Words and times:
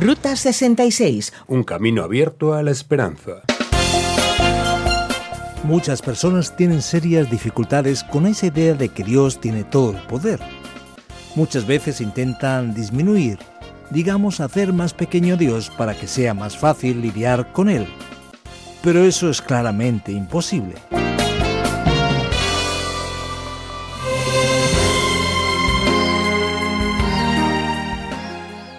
Ruta 0.00 0.36
66. 0.36 1.34
Un 1.48 1.64
camino 1.64 2.02
abierto 2.02 2.54
a 2.54 2.62
la 2.62 2.70
esperanza. 2.70 3.42
Muchas 5.64 6.00
personas 6.00 6.56
tienen 6.56 6.80
serias 6.80 7.30
dificultades 7.30 8.02
con 8.02 8.26
esa 8.26 8.46
idea 8.46 8.72
de 8.72 8.88
que 8.88 9.04
Dios 9.04 9.38
tiene 9.38 9.64
todo 9.64 9.90
el 9.90 9.98
poder. 10.06 10.40
Muchas 11.34 11.66
veces 11.66 12.00
intentan 12.00 12.74
disminuir, 12.74 13.38
digamos 13.90 14.40
hacer 14.40 14.72
más 14.72 14.94
pequeño 14.94 15.34
a 15.34 15.36
Dios 15.36 15.70
para 15.70 15.94
que 15.94 16.06
sea 16.06 16.32
más 16.32 16.56
fácil 16.56 17.02
lidiar 17.02 17.52
con 17.52 17.68
Él. 17.68 17.86
Pero 18.82 19.04
eso 19.04 19.28
es 19.28 19.42
claramente 19.42 20.10
imposible. 20.10 20.74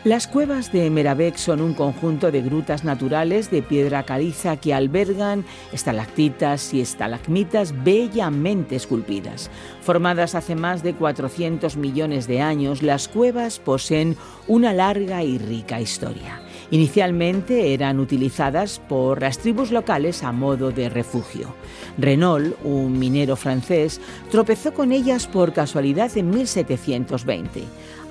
Las 0.03 0.27
cuevas 0.27 0.73
de 0.73 0.89
Meravec 0.89 1.37
son 1.37 1.61
un 1.61 1.73
conjunto 1.73 2.29
de 2.29 2.41
grutas 2.41 2.83
naturales 2.83 3.49
de 3.49 3.61
piedra 3.61 4.03
caliza 4.03 4.57
que 4.57 4.73
albergan 4.73 5.45
estalactitas 5.71 6.73
y 6.73 6.81
estalagmitas 6.81 7.73
bellamente 7.85 8.75
esculpidas. 8.75 9.49
Formadas 9.81 10.35
hace 10.35 10.55
más 10.55 10.83
de 10.83 10.93
400 10.93 11.77
millones 11.77 12.27
de 12.27 12.41
años, 12.41 12.81
las 12.81 13.07
cuevas 13.07 13.59
poseen 13.59 14.17
una 14.45 14.73
larga 14.73 15.23
y 15.23 15.37
rica 15.37 15.79
historia. 15.79 16.42
Inicialmente 16.73 17.75
eran 17.75 17.99
utilizadas 17.99 18.79
por 18.79 19.21
las 19.21 19.37
tribus 19.37 19.69
locales 19.69 20.23
a 20.23 20.31
modo 20.31 20.71
de 20.71 20.89
refugio. 20.89 21.53
Renault, 21.99 22.55
un 22.63 22.97
minero 22.97 23.35
francés, 23.35 24.01
tropezó 24.31 24.73
con 24.73 24.91
ellas 24.91 25.27
por 25.27 25.53
casualidad 25.53 26.17
en 26.17 26.31
1720 26.31 27.61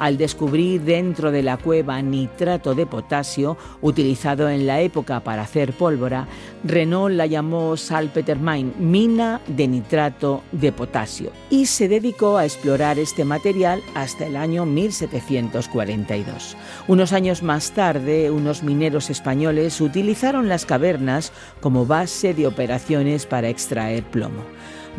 al 0.02 0.18
descubrir 0.18 0.82
dentro 0.82 1.30
de 1.30 1.44
la 1.44 1.56
cueva 1.56 2.02
nitrato 2.02 2.74
de 2.74 2.86
potasio, 2.86 3.56
utilizado 3.80 4.48
en 4.48 4.66
la 4.66 4.80
época 4.80 5.20
para 5.20 5.42
hacer 5.42 5.72
pólvora, 5.74 6.26
Renault 6.64 7.14
la 7.14 7.26
llamó 7.26 7.76
Salpetermine, 7.76 8.72
mina 8.80 9.41
de 9.47 9.69
nitrato 9.69 10.42
de 10.50 10.72
potasio, 10.72 11.30
y 11.50 11.66
se 11.66 11.86
dedicó 11.86 12.36
a 12.36 12.44
explorar 12.44 12.98
este 12.98 13.24
material 13.24 13.80
hasta 13.94 14.26
el 14.26 14.34
año 14.34 14.66
1742. 14.66 16.56
Unos 16.88 17.12
años 17.12 17.44
más 17.44 17.70
tarde, 17.70 18.32
unos 18.32 18.52
mineros 18.62 19.08
españoles 19.08 19.81
utilizaron 19.81 20.48
las 20.48 20.67
cavernas 20.67 21.33
como 21.61 21.86
base 21.86 22.34
de 22.34 22.47
operaciones 22.47 23.25
para 23.25 23.48
extraer 23.48 24.03
plomo. 24.03 24.42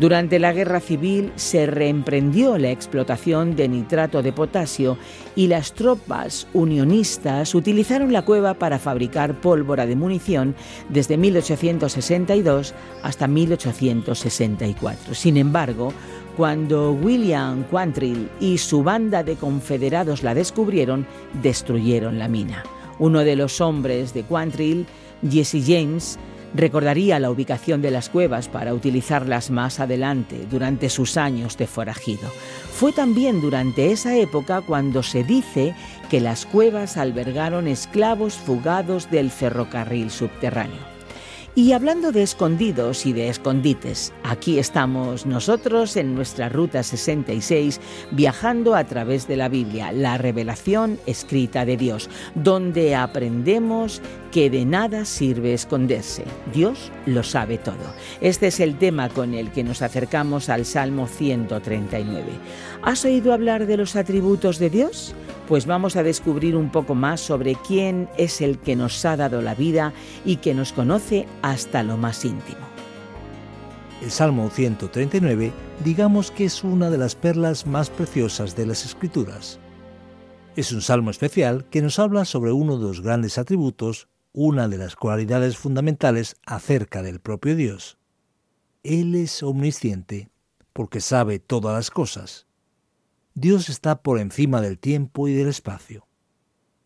Durante 0.00 0.40
la 0.40 0.52
guerra 0.52 0.80
civil 0.80 1.32
se 1.36 1.66
reemprendió 1.66 2.58
la 2.58 2.70
explotación 2.70 3.54
de 3.54 3.68
nitrato 3.68 4.22
de 4.22 4.32
potasio 4.32 4.98
y 5.36 5.46
las 5.46 5.72
tropas 5.72 6.48
unionistas 6.52 7.54
utilizaron 7.54 8.12
la 8.12 8.22
cueva 8.22 8.54
para 8.54 8.80
fabricar 8.80 9.40
pólvora 9.40 9.86
de 9.86 9.94
munición 9.94 10.56
desde 10.88 11.16
1862 11.16 12.74
hasta 13.04 13.28
1864. 13.28 15.14
Sin 15.14 15.36
embargo, 15.36 15.92
cuando 16.36 16.90
William 16.90 17.62
Quantrill 17.70 18.28
y 18.40 18.58
su 18.58 18.82
banda 18.82 19.22
de 19.22 19.36
confederados 19.36 20.24
la 20.24 20.34
descubrieron, 20.34 21.06
destruyeron 21.40 22.18
la 22.18 22.26
mina. 22.26 22.64
Uno 22.98 23.20
de 23.20 23.36
los 23.36 23.60
hombres 23.60 24.14
de 24.14 24.22
Quantrill, 24.22 24.86
Jesse 25.28 25.64
James, 25.66 26.18
Recordaría 26.54 27.18
la 27.18 27.32
ubicación 27.32 27.82
de 27.82 27.90
las 27.90 28.08
cuevas 28.08 28.48
para 28.48 28.74
utilizarlas 28.74 29.50
más 29.50 29.80
adelante, 29.80 30.46
durante 30.48 30.88
sus 30.88 31.16
años 31.16 31.56
de 31.58 31.66
forajido. 31.66 32.30
Fue 32.72 32.92
también 32.92 33.40
durante 33.40 33.90
esa 33.90 34.16
época 34.16 34.60
cuando 34.60 35.02
se 35.02 35.24
dice 35.24 35.74
que 36.08 36.20
las 36.20 36.46
cuevas 36.46 36.96
albergaron 36.96 37.66
esclavos 37.66 38.34
fugados 38.34 39.10
del 39.10 39.32
ferrocarril 39.32 40.12
subterráneo. 40.12 40.93
Y 41.56 41.70
hablando 41.70 42.10
de 42.10 42.24
escondidos 42.24 43.06
y 43.06 43.12
de 43.12 43.28
escondites, 43.28 44.12
aquí 44.24 44.58
estamos 44.58 45.24
nosotros 45.24 45.96
en 45.96 46.16
nuestra 46.16 46.48
Ruta 46.48 46.82
66 46.82 47.80
viajando 48.10 48.74
a 48.74 48.82
través 48.82 49.28
de 49.28 49.36
la 49.36 49.48
Biblia, 49.48 49.92
la 49.92 50.18
revelación 50.18 50.98
escrita 51.06 51.64
de 51.64 51.76
Dios, 51.76 52.10
donde 52.34 52.96
aprendemos 52.96 54.02
que 54.34 54.50
de 54.50 54.64
nada 54.64 55.04
sirve 55.04 55.54
esconderse. 55.54 56.24
Dios 56.52 56.90
lo 57.06 57.22
sabe 57.22 57.56
todo. 57.56 57.94
Este 58.20 58.48
es 58.48 58.58
el 58.58 58.76
tema 58.78 59.08
con 59.08 59.32
el 59.32 59.52
que 59.52 59.62
nos 59.62 59.80
acercamos 59.80 60.48
al 60.48 60.64
Salmo 60.64 61.06
139. 61.06 62.32
¿Has 62.82 63.04
oído 63.04 63.32
hablar 63.32 63.66
de 63.66 63.76
los 63.76 63.94
atributos 63.94 64.58
de 64.58 64.70
Dios? 64.70 65.14
pues 65.46 65.66
vamos 65.66 65.94
a 65.96 66.02
descubrir 66.02 66.56
un 66.56 66.70
poco 66.70 66.94
más 66.94 67.20
sobre 67.20 67.54
quién 67.54 68.08
es 68.16 68.40
el 68.40 68.58
que 68.58 68.76
nos 68.76 69.04
ha 69.04 69.14
dado 69.14 69.42
la 69.42 69.54
vida 69.54 69.92
y 70.24 70.36
que 70.36 70.54
nos 70.54 70.72
conoce 70.72 71.26
hasta 71.42 71.82
lo 71.82 71.98
más 71.98 72.24
íntimo. 72.24 72.66
El 74.00 74.10
Salmo 74.10 74.48
139 74.48 75.52
digamos 75.84 76.30
que 76.30 76.46
es 76.46 76.64
una 76.64 76.88
de 76.88 76.96
las 76.96 77.14
perlas 77.14 77.66
más 77.66 77.90
preciosas 77.90 78.56
de 78.56 78.64
las 78.64 78.86
Escrituras. 78.86 79.60
Es 80.56 80.72
un 80.72 80.80
salmo 80.80 81.10
especial 81.10 81.66
que 81.66 81.82
nos 81.82 81.98
habla 81.98 82.24
sobre 82.24 82.52
uno 82.52 82.78
de 82.78 82.84
los 82.84 83.02
grandes 83.02 83.36
atributos, 83.36 84.08
una 84.34 84.66
de 84.68 84.78
las 84.78 84.96
cualidades 84.96 85.56
fundamentales 85.56 86.36
acerca 86.44 87.02
del 87.02 87.20
propio 87.20 87.54
Dios. 87.54 87.98
Él 88.82 89.14
es 89.14 89.42
omnisciente 89.44 90.28
porque 90.72 91.00
sabe 91.00 91.38
todas 91.38 91.74
las 91.74 91.90
cosas. 91.90 92.46
Dios 93.34 93.68
está 93.68 94.02
por 94.02 94.18
encima 94.18 94.60
del 94.60 94.78
tiempo 94.78 95.28
y 95.28 95.34
del 95.34 95.48
espacio. 95.48 96.08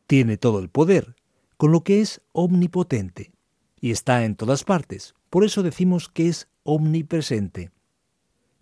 Tiene 0.06 0.36
todo 0.36 0.58
el 0.58 0.68
poder, 0.68 1.16
con 1.56 1.72
lo 1.72 1.82
que 1.82 2.02
es 2.02 2.20
omnipotente, 2.32 3.32
y 3.80 3.92
está 3.92 4.24
en 4.24 4.36
todas 4.36 4.64
partes. 4.64 5.14
Por 5.30 5.42
eso 5.42 5.62
decimos 5.62 6.10
que 6.10 6.28
es 6.28 6.48
omnipresente. 6.64 7.70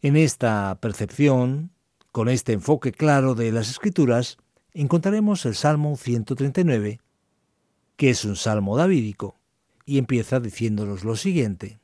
En 0.01 0.17
esta 0.17 0.79
percepción, 0.81 1.73
con 2.13 2.29
este 2.29 2.53
enfoque 2.53 2.93
claro 2.93 3.35
de 3.35 3.51
las 3.51 3.69
Escrituras, 3.69 4.39
encontraremos 4.73 5.45
el 5.45 5.57
Salmo 5.57 5.97
139, 5.97 7.01
que 7.97 8.11
es 8.11 8.25
un 8.25 8.37
salmo 8.37 8.77
davídico, 8.77 9.39
y 9.85 9.99
empieza 9.99 10.41
diciéndonos 10.41 11.05
lo 11.05 11.17
siguiente. 11.17 11.81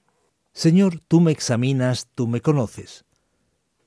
Señor, 0.52 1.00
tú 1.08 1.20
me 1.20 1.32
examinas, 1.32 2.08
tú 2.14 2.26
me 2.26 2.40
conoces. 2.40 3.04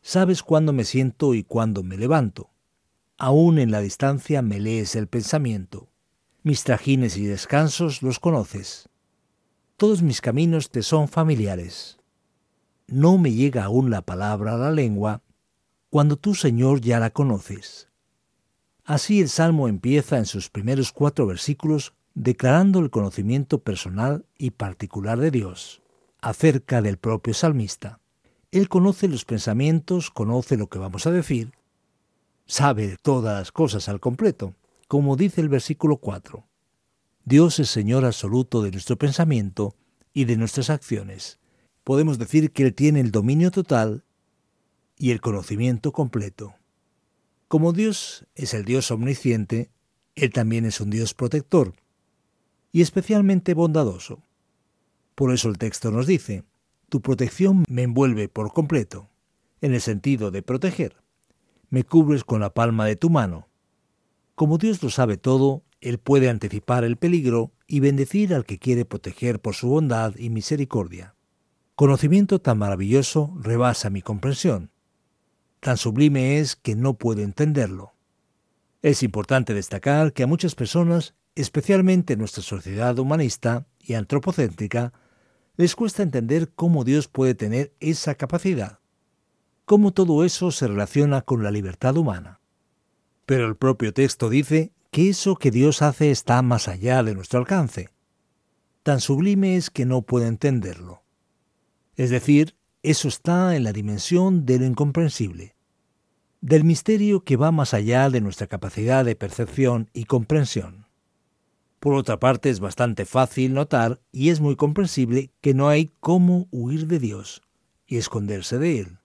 Sabes 0.01 0.43
cuándo 0.43 0.73
me 0.73 0.83
siento 0.83 1.33
y 1.33 1.43
cuándo 1.43 1.83
me 1.83 1.97
levanto. 1.97 2.51
Aún 3.17 3.59
en 3.59 3.71
la 3.71 3.81
distancia 3.81 4.41
me 4.41 4.59
lees 4.59 4.95
el 4.95 5.07
pensamiento. 5.07 5.89
Mis 6.43 6.63
trajines 6.63 7.17
y 7.17 7.25
descansos 7.25 8.01
los 8.03 8.19
conoces. 8.19 8.89
Todos 9.77 10.03
mis 10.03 10.21
caminos 10.21 10.69
te 10.69 10.83
son 10.83 11.07
familiares. 11.07 11.97
No 12.87 13.17
me 13.17 13.31
llega 13.31 13.63
aún 13.63 13.89
la 13.89 14.03
palabra 14.03 14.53
a 14.53 14.57
la 14.57 14.71
lengua, 14.71 15.23
cuando 15.89 16.17
tú, 16.17 16.35
Señor, 16.35 16.81
ya 16.81 16.99
la 16.99 17.09
conoces. 17.09 17.89
Así 18.83 19.21
el 19.21 19.29
Salmo 19.29 19.67
empieza 19.67 20.19
en 20.19 20.27
sus 20.27 20.51
primeros 20.51 20.91
cuatro 20.91 21.25
versículos 21.25 21.94
declarando 22.15 22.79
el 22.79 22.89
conocimiento 22.89 23.59
personal 23.59 24.25
y 24.37 24.51
particular 24.51 25.19
de 25.19 25.31
Dios, 25.31 25.81
acerca 26.21 26.81
del 26.81 26.97
propio 26.97 27.33
salmista. 27.33 27.99
Él 28.51 28.69
conoce 28.69 29.09
los 29.09 29.25
pensamientos, 29.25 30.11
conoce 30.11 30.55
lo 30.55 30.67
que 30.67 30.79
vamos 30.79 31.05
a 31.05 31.11
decir, 31.11 31.51
sabe 32.47 32.95
todas 33.01 33.37
las 33.37 33.51
cosas 33.51 33.89
al 33.89 33.99
completo, 33.99 34.55
como 34.87 35.17
dice 35.17 35.41
el 35.41 35.49
versículo 35.49 35.97
4. 35.97 36.47
Dios 37.25 37.59
es 37.59 37.69
Señor 37.69 38.05
absoluto 38.05 38.61
de 38.61 38.71
nuestro 38.71 38.97
pensamiento 38.97 39.75
y 40.13 40.23
de 40.23 40.37
nuestras 40.37 40.69
acciones. 40.69 41.39
Podemos 41.83 42.17
decir 42.17 42.51
que 42.51 42.63
Él 42.63 42.73
tiene 42.73 43.01
el 43.01 43.11
dominio 43.11 43.51
total 43.51 44.05
y 44.97 45.11
el 45.11 45.19
conocimiento 45.19 45.91
completo. 45.91 46.55
Como 47.49 47.73
Dios 47.73 48.25
es 48.35 48.53
el 48.53 48.63
Dios 48.63 48.89
omnisciente, 48.89 49.69
Él 50.15 50.31
también 50.31 50.65
es 50.65 50.79
un 50.79 50.91
Dios 50.91 51.13
protector 51.13 51.73
y 52.75 52.81
especialmente 52.81 53.53
bondadoso. 53.53 54.21
Por 55.15 55.31
eso 55.31 55.47
el 55.47 55.57
texto 55.57 55.91
nos 55.91 56.07
dice, 56.07 56.43
tu 56.89 57.01
protección 57.01 57.63
me 57.69 57.83
envuelve 57.83 58.27
por 58.27 58.51
completo, 58.51 59.07
en 59.61 59.73
el 59.73 59.79
sentido 59.79 60.29
de 60.29 60.41
proteger. 60.41 60.97
Me 61.69 61.85
cubres 61.85 62.25
con 62.25 62.41
la 62.41 62.53
palma 62.53 62.85
de 62.85 62.97
tu 62.97 63.09
mano. 63.09 63.47
Como 64.35 64.57
Dios 64.57 64.83
lo 64.83 64.89
sabe 64.89 65.15
todo, 65.15 65.63
Él 65.79 65.99
puede 65.99 66.27
anticipar 66.27 66.83
el 66.83 66.97
peligro 66.97 67.53
y 67.65 67.79
bendecir 67.79 68.33
al 68.33 68.43
que 68.43 68.59
quiere 68.59 68.83
proteger 68.83 69.39
por 69.39 69.55
su 69.55 69.69
bondad 69.69 70.13
y 70.17 70.29
misericordia. 70.29 71.15
Conocimiento 71.75 72.41
tan 72.41 72.57
maravilloso 72.57 73.33
rebasa 73.39 73.89
mi 73.89 74.01
comprensión. 74.01 74.69
Tan 75.61 75.77
sublime 75.77 76.39
es 76.39 76.57
que 76.57 76.75
no 76.75 76.95
puedo 76.95 77.21
entenderlo. 77.21 77.93
Es 78.81 79.01
importante 79.01 79.53
destacar 79.53 80.11
que 80.11 80.23
a 80.23 80.27
muchas 80.27 80.55
personas, 80.55 81.15
especialmente 81.35 82.13
en 82.13 82.19
nuestra 82.19 82.41
sociedad 82.41 82.97
humanista 82.97 83.67
y 83.79 83.93
antropocéntrica, 83.93 84.93
les 85.57 85.75
cuesta 85.75 86.03
entender 86.03 86.51
cómo 86.53 86.83
Dios 86.83 87.07
puede 87.07 87.35
tener 87.35 87.73
esa 87.79 88.15
capacidad, 88.15 88.79
cómo 89.65 89.93
todo 89.93 90.25
eso 90.25 90.51
se 90.51 90.67
relaciona 90.67 91.21
con 91.21 91.43
la 91.43 91.51
libertad 91.51 91.95
humana. 91.97 92.39
Pero 93.25 93.47
el 93.47 93.55
propio 93.55 93.93
texto 93.93 94.29
dice 94.29 94.73
que 94.91 95.09
eso 95.09 95.35
que 95.35 95.51
Dios 95.51 95.81
hace 95.81 96.11
está 96.11 96.41
más 96.41 96.67
allá 96.67 97.03
de 97.03 97.15
nuestro 97.15 97.39
alcance. 97.39 97.89
Tan 98.83 99.01
sublime 99.01 99.55
es 99.55 99.69
que 99.69 99.85
no 99.85 100.03
puedo 100.03 100.27
entenderlo. 100.27 101.03
Es 101.95 102.09
decir, 102.09 102.55
eso 102.83 103.07
está 103.07 103.55
en 103.55 103.63
la 103.63 103.73
dimensión 103.73 104.45
de 104.45 104.59
lo 104.59 104.65
incomprensible, 104.65 105.55
del 106.41 106.63
misterio 106.63 107.23
que 107.23 107.37
va 107.37 107.51
más 107.51 107.73
allá 107.73 108.09
de 108.09 108.21
nuestra 108.21 108.47
capacidad 108.47 109.03
de 109.03 109.15
percepción 109.15 109.89
y 109.93 110.05
comprensión. 110.05 110.84
Por 111.79 111.93
otra 111.95 112.19
parte, 112.19 112.49
es 112.49 112.59
bastante 112.59 113.05
fácil 113.05 113.53
notar 113.53 114.01
y 114.11 114.29
es 114.29 114.39
muy 114.39 114.55
comprensible 114.55 115.31
que 115.41 115.53
no 115.53 115.69
hay 115.69 115.91
cómo 115.99 116.47
huir 116.51 116.87
de 116.87 116.99
Dios 116.99 117.41
y 117.85 117.97
esconderse 117.97 118.57
de 118.57 118.79
Él. 118.79 118.99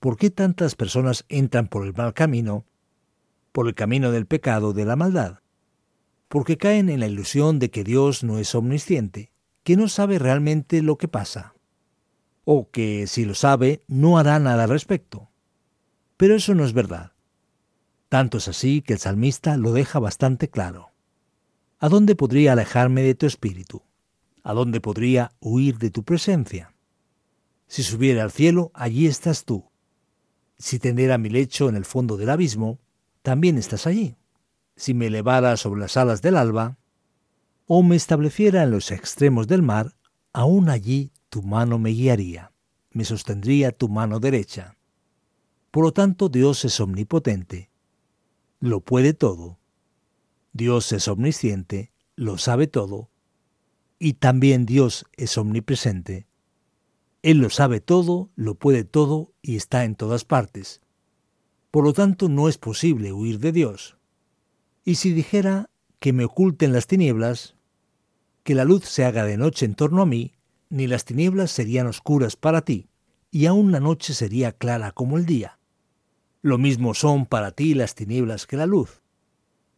¿Por 0.00 0.16
qué 0.16 0.30
tantas 0.30 0.74
personas 0.74 1.24
entran 1.28 1.68
por 1.68 1.86
el 1.86 1.94
mal 1.94 2.12
camino, 2.12 2.66
por 3.52 3.66
el 3.66 3.74
camino 3.74 4.10
del 4.10 4.26
pecado, 4.26 4.72
de 4.72 4.84
la 4.84 4.96
maldad? 4.96 5.40
Porque 6.28 6.58
caen 6.58 6.88
en 6.88 7.00
la 7.00 7.06
ilusión 7.06 7.58
de 7.58 7.70
que 7.70 7.84
Dios 7.84 8.22
no 8.24 8.38
es 8.38 8.54
omnisciente, 8.54 9.32
que 9.62 9.76
no 9.76 9.88
sabe 9.88 10.18
realmente 10.18 10.82
lo 10.82 10.98
que 10.98 11.08
pasa 11.08 11.56
o 12.46 12.70
que, 12.70 13.08
si 13.08 13.24
lo 13.24 13.34
sabe, 13.34 13.82
no 13.88 14.18
hará 14.18 14.38
nada 14.38 14.64
al 14.64 14.70
respecto. 14.70 15.28
Pero 16.16 16.36
eso 16.36 16.54
no 16.54 16.64
es 16.64 16.72
verdad. 16.72 17.12
Tanto 18.08 18.38
es 18.38 18.46
así 18.46 18.82
que 18.82 18.92
el 18.94 19.00
salmista 19.00 19.56
lo 19.56 19.72
deja 19.72 19.98
bastante 19.98 20.48
claro. 20.48 20.92
¿A 21.78 21.90
dónde 21.90 22.16
podría 22.16 22.52
alejarme 22.52 23.02
de 23.02 23.14
tu 23.14 23.26
espíritu? 23.26 23.82
¿A 24.42 24.54
dónde 24.54 24.80
podría 24.80 25.32
huir 25.40 25.76
de 25.76 25.90
tu 25.90 26.04
presencia? 26.04 26.74
Si 27.66 27.82
subiera 27.82 28.22
al 28.22 28.30
cielo, 28.30 28.70
allí 28.72 29.06
estás 29.06 29.44
tú. 29.44 29.66
Si 30.56 30.78
tendiera 30.78 31.18
mi 31.18 31.28
lecho 31.28 31.68
en 31.68 31.76
el 31.76 31.84
fondo 31.84 32.16
del 32.16 32.30
abismo, 32.30 32.78
también 33.20 33.58
estás 33.58 33.86
allí. 33.86 34.16
Si 34.74 34.94
me 34.94 35.08
elevara 35.08 35.58
sobre 35.58 35.80
las 35.80 35.98
alas 35.98 36.22
del 36.22 36.38
alba, 36.38 36.78
o 37.66 37.82
me 37.82 37.96
estableciera 37.96 38.62
en 38.62 38.70
los 38.70 38.90
extremos 38.90 39.46
del 39.46 39.60
mar, 39.60 39.96
aún 40.32 40.70
allí 40.70 41.12
tu 41.28 41.42
mano 41.42 41.78
me 41.78 41.90
guiaría, 41.90 42.52
me 42.90 43.04
sostendría 43.04 43.70
tu 43.72 43.90
mano 43.90 44.18
derecha. 44.18 44.76
Por 45.70 45.84
lo 45.84 45.92
tanto, 45.92 46.30
Dios 46.30 46.64
es 46.64 46.80
omnipotente, 46.80 47.68
lo 48.60 48.80
puede 48.80 49.12
todo. 49.12 49.58
Dios 50.56 50.90
es 50.92 51.06
omnisciente, 51.06 51.92
lo 52.16 52.38
sabe 52.38 52.66
todo. 52.66 53.10
Y 53.98 54.14
también 54.14 54.64
Dios 54.64 55.04
es 55.16 55.36
omnipresente. 55.36 56.26
Él 57.22 57.38
lo 57.38 57.50
sabe 57.50 57.80
todo, 57.80 58.30
lo 58.36 58.54
puede 58.54 58.84
todo 58.84 59.34
y 59.42 59.56
está 59.56 59.84
en 59.84 59.96
todas 59.96 60.24
partes. 60.24 60.80
Por 61.70 61.84
lo 61.84 61.92
tanto, 61.92 62.30
no 62.30 62.48
es 62.48 62.56
posible 62.56 63.12
huir 63.12 63.38
de 63.38 63.52
Dios. 63.52 63.98
Y 64.82 64.94
si 64.94 65.12
dijera 65.12 65.68
que 65.98 66.14
me 66.14 66.24
oculten 66.24 66.72
las 66.72 66.86
tinieblas, 66.86 67.54
que 68.42 68.54
la 68.54 68.64
luz 68.64 68.84
se 68.84 69.04
haga 69.04 69.24
de 69.24 69.36
noche 69.36 69.66
en 69.66 69.74
torno 69.74 70.00
a 70.00 70.06
mí, 70.06 70.32
ni 70.70 70.86
las 70.86 71.04
tinieblas 71.04 71.50
serían 71.50 71.86
oscuras 71.86 72.36
para 72.36 72.62
ti, 72.62 72.88
y 73.30 73.46
aún 73.46 73.72
la 73.72 73.80
noche 73.80 74.14
sería 74.14 74.52
clara 74.52 74.92
como 74.92 75.18
el 75.18 75.26
día. 75.26 75.58
Lo 76.40 76.56
mismo 76.56 76.94
son 76.94 77.26
para 77.26 77.50
ti 77.50 77.74
las 77.74 77.94
tinieblas 77.94 78.46
que 78.46 78.56
la 78.56 78.66
luz. 78.66 79.02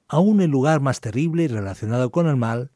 Aún 0.09 0.41
el 0.41 0.51
lugar 0.51 0.81
más 0.81 1.01
terrible 1.01 1.45
y 1.45 1.49
relacionado 1.49 2.11
con 2.11 2.27
el 2.27 2.37
mal 2.37 2.73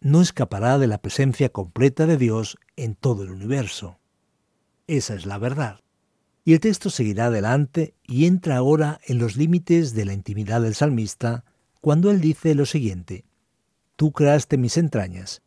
no 0.00 0.22
escapará 0.22 0.78
de 0.78 0.86
la 0.86 0.98
presencia 0.98 1.50
completa 1.50 2.06
de 2.06 2.16
Dios 2.16 2.56
en 2.76 2.94
todo 2.94 3.22
el 3.22 3.30
universo. 3.30 3.98
Esa 4.86 5.14
es 5.14 5.26
la 5.26 5.38
verdad. 5.38 5.80
Y 6.44 6.54
el 6.54 6.60
texto 6.60 6.88
seguirá 6.88 7.26
adelante 7.26 7.94
y 8.04 8.24
entra 8.24 8.56
ahora 8.56 9.00
en 9.06 9.18
los 9.18 9.36
límites 9.36 9.92
de 9.92 10.06
la 10.06 10.14
intimidad 10.14 10.62
del 10.62 10.74
salmista 10.74 11.44
cuando 11.80 12.10
él 12.10 12.20
dice 12.20 12.54
lo 12.54 12.64
siguiente, 12.64 13.24
Tú 13.96 14.12
creaste 14.12 14.58
mis 14.58 14.76
entrañas, 14.76 15.42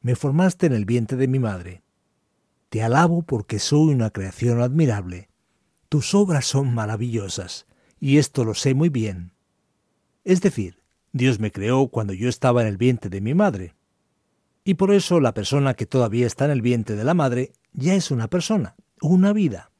me 0.00 0.14
formaste 0.14 0.66
en 0.66 0.74
el 0.74 0.84
vientre 0.84 1.18
de 1.18 1.26
mi 1.26 1.40
madre. 1.40 1.82
Te 2.68 2.82
alabo 2.82 3.22
porque 3.22 3.58
soy 3.58 3.92
una 3.92 4.10
creación 4.10 4.60
admirable. 4.60 5.28
Tus 5.88 6.14
obras 6.14 6.46
son 6.46 6.72
maravillosas, 6.72 7.66
y 7.98 8.18
esto 8.18 8.44
lo 8.44 8.54
sé 8.54 8.74
muy 8.74 8.90
bien. 8.90 9.33
Es 10.24 10.40
decir, 10.40 10.82
Dios 11.12 11.38
me 11.38 11.52
creó 11.52 11.88
cuando 11.88 12.12
yo 12.12 12.28
estaba 12.28 12.62
en 12.62 12.68
el 12.68 12.76
vientre 12.76 13.10
de 13.10 13.20
mi 13.20 13.34
madre. 13.34 13.74
Y 14.64 14.74
por 14.74 14.92
eso 14.92 15.20
la 15.20 15.34
persona 15.34 15.74
que 15.74 15.86
todavía 15.86 16.26
está 16.26 16.46
en 16.46 16.50
el 16.50 16.62
vientre 16.62 16.96
de 16.96 17.04
la 17.04 17.14
madre 17.14 17.52
ya 17.72 17.94
es 17.94 18.10
una 18.10 18.28
persona, 18.28 18.74
una 19.00 19.32
vida. 19.32 19.70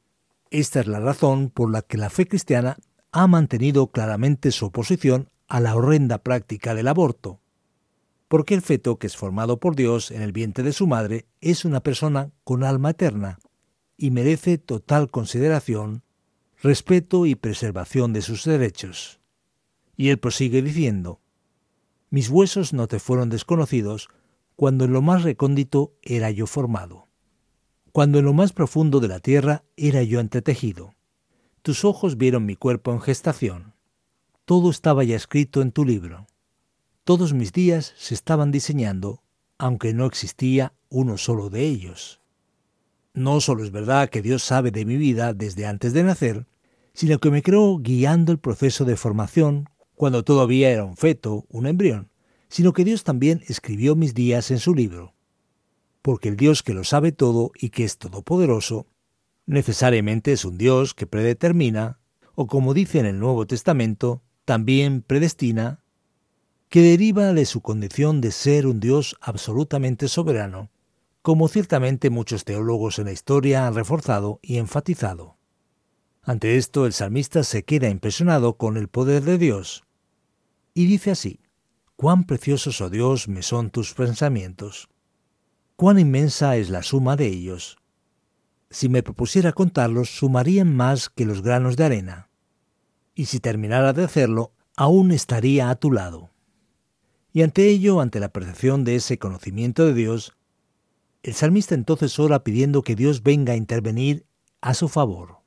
Esta 0.51 0.79
es 0.79 0.87
la 0.87 0.99
razón 0.99 1.49
por 1.49 1.71
la 1.71 1.81
que 1.81 1.97
la 1.97 2.09
fe 2.09 2.27
cristiana 2.27 2.77
ha 3.11 3.27
mantenido 3.27 3.87
claramente 3.87 4.51
su 4.51 4.67
oposición 4.67 5.29
a 5.47 5.59
la 5.59 5.75
horrenda 5.75 6.19
práctica 6.19 6.75
del 6.75 6.87
aborto 6.87 7.41
porque 8.27 8.53
el 8.53 8.61
feto 8.61 8.97
que 8.97 9.07
es 9.07 9.15
formado 9.15 9.59
por 9.59 9.75
Dios 9.75 10.11
en 10.11 10.21
el 10.21 10.31
vientre 10.31 10.63
de 10.63 10.73
su 10.73 10.87
madre 10.87 11.25
es 11.41 11.65
una 11.65 11.81
persona 11.81 12.31
con 12.43 12.63
alma 12.63 12.91
eterna 12.91 13.39
y 13.97 14.11
merece 14.11 14.57
total 14.57 15.09
consideración, 15.09 16.03
respeto 16.61 17.25
y 17.25 17.35
preservación 17.35 18.13
de 18.13 18.21
sus 18.21 18.43
derechos. 18.43 19.19
Y 19.97 20.09
él 20.09 20.17
prosigue 20.17 20.61
diciendo, 20.61 21.19
Mis 22.09 22.29
huesos 22.29 22.73
no 22.73 22.87
te 22.87 22.99
fueron 22.99 23.29
desconocidos 23.29 24.09
cuando 24.55 24.85
en 24.85 24.93
lo 24.93 25.01
más 25.01 25.23
recóndito 25.23 25.93
era 26.01 26.31
yo 26.31 26.47
formado, 26.47 27.07
cuando 27.91 28.19
en 28.19 28.25
lo 28.25 28.33
más 28.33 28.53
profundo 28.53 28.99
de 28.99 29.07
la 29.07 29.19
tierra 29.19 29.63
era 29.75 30.03
yo 30.03 30.19
entretejido. 30.19 30.93
Tus 31.61 31.83
ojos 31.83 32.17
vieron 32.17 32.45
mi 32.45 32.55
cuerpo 32.55 32.91
en 32.91 33.01
gestación. 33.01 33.73
Todo 34.45 34.69
estaba 34.69 35.03
ya 35.03 35.15
escrito 35.15 35.61
en 35.61 35.71
tu 35.71 35.83
libro 35.83 36.27
todos 37.05 37.33
mis 37.33 37.53
días 37.53 37.93
se 37.97 38.15
estaban 38.15 38.51
diseñando, 38.51 39.21
aunque 39.59 39.93
no 39.93 40.07
existía 40.07 40.73
uno 40.89 41.19
solo 41.19 41.51
de 41.51 41.61
ellos. 41.61 42.19
No 43.13 43.41
solo 43.41 43.63
es 43.63 43.69
verdad 43.69 44.09
que 44.09 44.23
Dios 44.23 44.41
sabe 44.41 44.71
de 44.71 44.85
mi 44.85 44.97
vida 44.97 45.35
desde 45.35 45.67
antes 45.67 45.93
de 45.93 46.01
nacer, 46.01 46.47
sino 46.95 47.19
que 47.19 47.29
me 47.29 47.43
creó 47.43 47.77
guiando 47.77 48.31
el 48.31 48.39
proceso 48.39 48.85
de 48.85 48.97
formación 48.97 49.69
cuando 49.95 50.23
todavía 50.23 50.69
era 50.69 50.83
un 50.83 50.97
feto, 50.97 51.45
un 51.49 51.67
embrión, 51.67 52.09
sino 52.49 52.73
que 52.73 52.85
Dios 52.85 53.03
también 53.03 53.43
escribió 53.47 53.95
mis 53.95 54.13
días 54.13 54.51
en 54.51 54.59
su 54.59 54.75
libro. 54.75 55.13
Porque 56.01 56.29
el 56.29 56.37
Dios 56.37 56.61
que 56.63 56.73
lo 56.73 56.83
sabe 56.83 57.11
todo 57.11 57.51
y 57.59 57.69
que 57.69 57.83
es 57.83 57.97
todopoderoso, 57.97 58.87
necesariamente 59.45 60.33
es 60.33 60.45
un 60.45 60.57
Dios 60.57 60.93
que 60.93 61.07
predetermina, 61.07 61.99
o 62.35 62.47
como 62.47 62.73
dice 62.73 62.99
en 62.99 63.05
el 63.05 63.19
Nuevo 63.19 63.47
Testamento, 63.47 64.21
también 64.43 65.01
predestina 65.01 65.81
que 66.69 66.81
deriva 66.81 67.33
de 67.33 67.45
su 67.45 67.61
condición 67.61 68.21
de 68.21 68.31
ser 68.31 68.67
un 68.67 68.79
Dios 68.79 69.15
absolutamente 69.21 70.07
soberano, 70.07 70.69
como 71.21 71.47
ciertamente 71.47 72.09
muchos 72.09 72.43
teólogos 72.43 72.99
en 72.99 73.05
la 73.05 73.11
historia 73.11 73.65
han 73.65 73.75
reforzado 73.75 74.39
y 74.41 74.57
enfatizado. 74.57 75.37
Ante 76.21 76.57
esto 76.57 76.85
el 76.85 76.93
salmista 76.93 77.43
se 77.43 77.63
queda 77.63 77.89
impresionado 77.89 78.57
con 78.57 78.77
el 78.77 78.89
poder 78.89 79.23
de 79.23 79.37
Dios 79.37 79.84
y 80.75 80.85
dice 80.85 81.09
así, 81.09 81.39
Cuán 81.95 82.25
preciosos, 82.25 82.81
oh 82.81 82.89
Dios, 82.89 83.29
me 83.29 83.41
son 83.41 83.69
tus 83.69 83.93
pensamientos, 83.93 84.89
cuán 85.77 85.97
inmensa 85.97 86.57
es 86.57 86.69
la 86.69 86.83
suma 86.83 87.15
de 87.15 87.27
ellos. 87.27 87.77
Si 88.69 88.89
me 88.89 89.01
propusiera 89.01 89.53
contarlos, 89.53 90.09
sumarían 90.09 90.75
más 90.75 91.09
que 91.09 91.25
los 91.25 91.41
granos 91.41 91.77
de 91.77 91.85
arena, 91.85 92.29
y 93.15 93.25
si 93.25 93.39
terminara 93.39 93.93
de 93.93 94.03
hacerlo, 94.03 94.51
aún 94.75 95.13
estaría 95.13 95.69
a 95.69 95.75
tu 95.75 95.93
lado. 95.93 96.31
Y 97.31 97.43
ante 97.43 97.69
ello, 97.69 98.01
ante 98.01 98.19
la 98.19 98.29
percepción 98.29 98.83
de 98.83 98.97
ese 98.97 99.17
conocimiento 99.17 99.85
de 99.85 99.93
Dios, 99.93 100.35
el 101.23 101.33
salmista 101.33 101.75
entonces 101.75 102.19
ora 102.19 102.43
pidiendo 102.43 102.81
que 102.83 102.95
Dios 102.97 103.23
venga 103.23 103.53
a 103.53 103.57
intervenir 103.57 104.25
a 104.59 104.73
su 104.73 104.89
favor. 104.89 105.37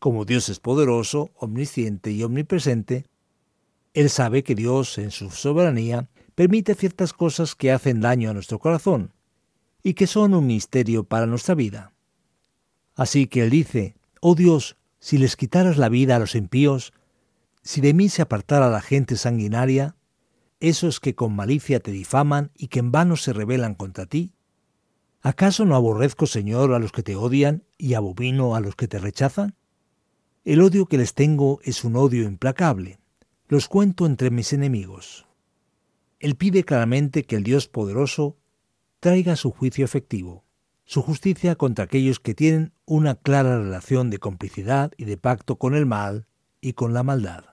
Como 0.00 0.24
Dios 0.24 0.48
es 0.48 0.58
poderoso, 0.58 1.30
omnisciente 1.36 2.10
y 2.10 2.24
omnipresente, 2.24 3.06
él 3.94 4.08
sabe 4.10 4.42
que 4.42 4.54
Dios, 4.54 4.96
en 4.98 5.10
su 5.10 5.30
soberanía, 5.30 6.08
permite 6.34 6.74
ciertas 6.74 7.12
cosas 7.12 7.54
que 7.54 7.72
hacen 7.72 8.00
daño 8.00 8.30
a 8.30 8.34
nuestro 8.34 8.58
corazón 8.58 9.12
y 9.82 9.94
que 9.94 10.06
son 10.06 10.34
un 10.34 10.46
misterio 10.46 11.04
para 11.04 11.26
nuestra 11.26 11.54
vida. 11.54 11.92
Así 12.94 13.26
que 13.26 13.42
él 13.42 13.50
dice, 13.50 13.96
Oh 14.20 14.34
Dios, 14.34 14.76
si 14.98 15.18
les 15.18 15.36
quitaras 15.36 15.76
la 15.76 15.88
vida 15.88 16.16
a 16.16 16.18
los 16.18 16.34
impíos, 16.34 16.92
si 17.62 17.80
de 17.80 17.92
mí 17.92 18.08
se 18.08 18.22
apartara 18.22 18.70
la 18.70 18.80
gente 18.80 19.16
sanguinaria, 19.16 19.96
esos 20.60 21.00
que 21.00 21.14
con 21.14 21.34
malicia 21.34 21.80
te 21.80 21.90
difaman 21.90 22.52
y 22.56 22.68
que 22.68 22.78
en 22.78 22.92
vano 22.92 23.16
se 23.16 23.32
rebelan 23.32 23.74
contra 23.74 24.06
ti? 24.06 24.32
¿Acaso 25.20 25.64
no 25.64 25.76
aborrezco, 25.76 26.26
Señor, 26.26 26.72
a 26.72 26.78
los 26.78 26.92
que 26.92 27.02
te 27.02 27.16
odian 27.16 27.64
y 27.78 27.94
abomino 27.94 28.54
a 28.54 28.60
los 28.60 28.74
que 28.76 28.88
te 28.88 28.98
rechazan? 28.98 29.54
El 30.44 30.60
odio 30.62 30.86
que 30.86 30.98
les 30.98 31.14
tengo 31.14 31.60
es 31.62 31.84
un 31.84 31.96
odio 31.96 32.24
implacable. 32.24 33.01
Los 33.52 33.68
cuento 33.68 34.06
entre 34.06 34.30
mis 34.30 34.54
enemigos. 34.54 35.26
Él 36.20 36.36
pide 36.36 36.64
claramente 36.64 37.24
que 37.24 37.36
el 37.36 37.42
Dios 37.42 37.68
poderoso 37.68 38.38
traiga 38.98 39.36
su 39.36 39.50
juicio 39.50 39.84
efectivo, 39.84 40.46
su 40.86 41.02
justicia 41.02 41.54
contra 41.54 41.84
aquellos 41.84 42.18
que 42.18 42.32
tienen 42.32 42.72
una 42.86 43.14
clara 43.14 43.58
relación 43.58 44.08
de 44.08 44.16
complicidad 44.16 44.92
y 44.96 45.04
de 45.04 45.18
pacto 45.18 45.56
con 45.56 45.74
el 45.74 45.84
mal 45.84 46.26
y 46.62 46.72
con 46.72 46.94
la 46.94 47.02
maldad. 47.02 47.44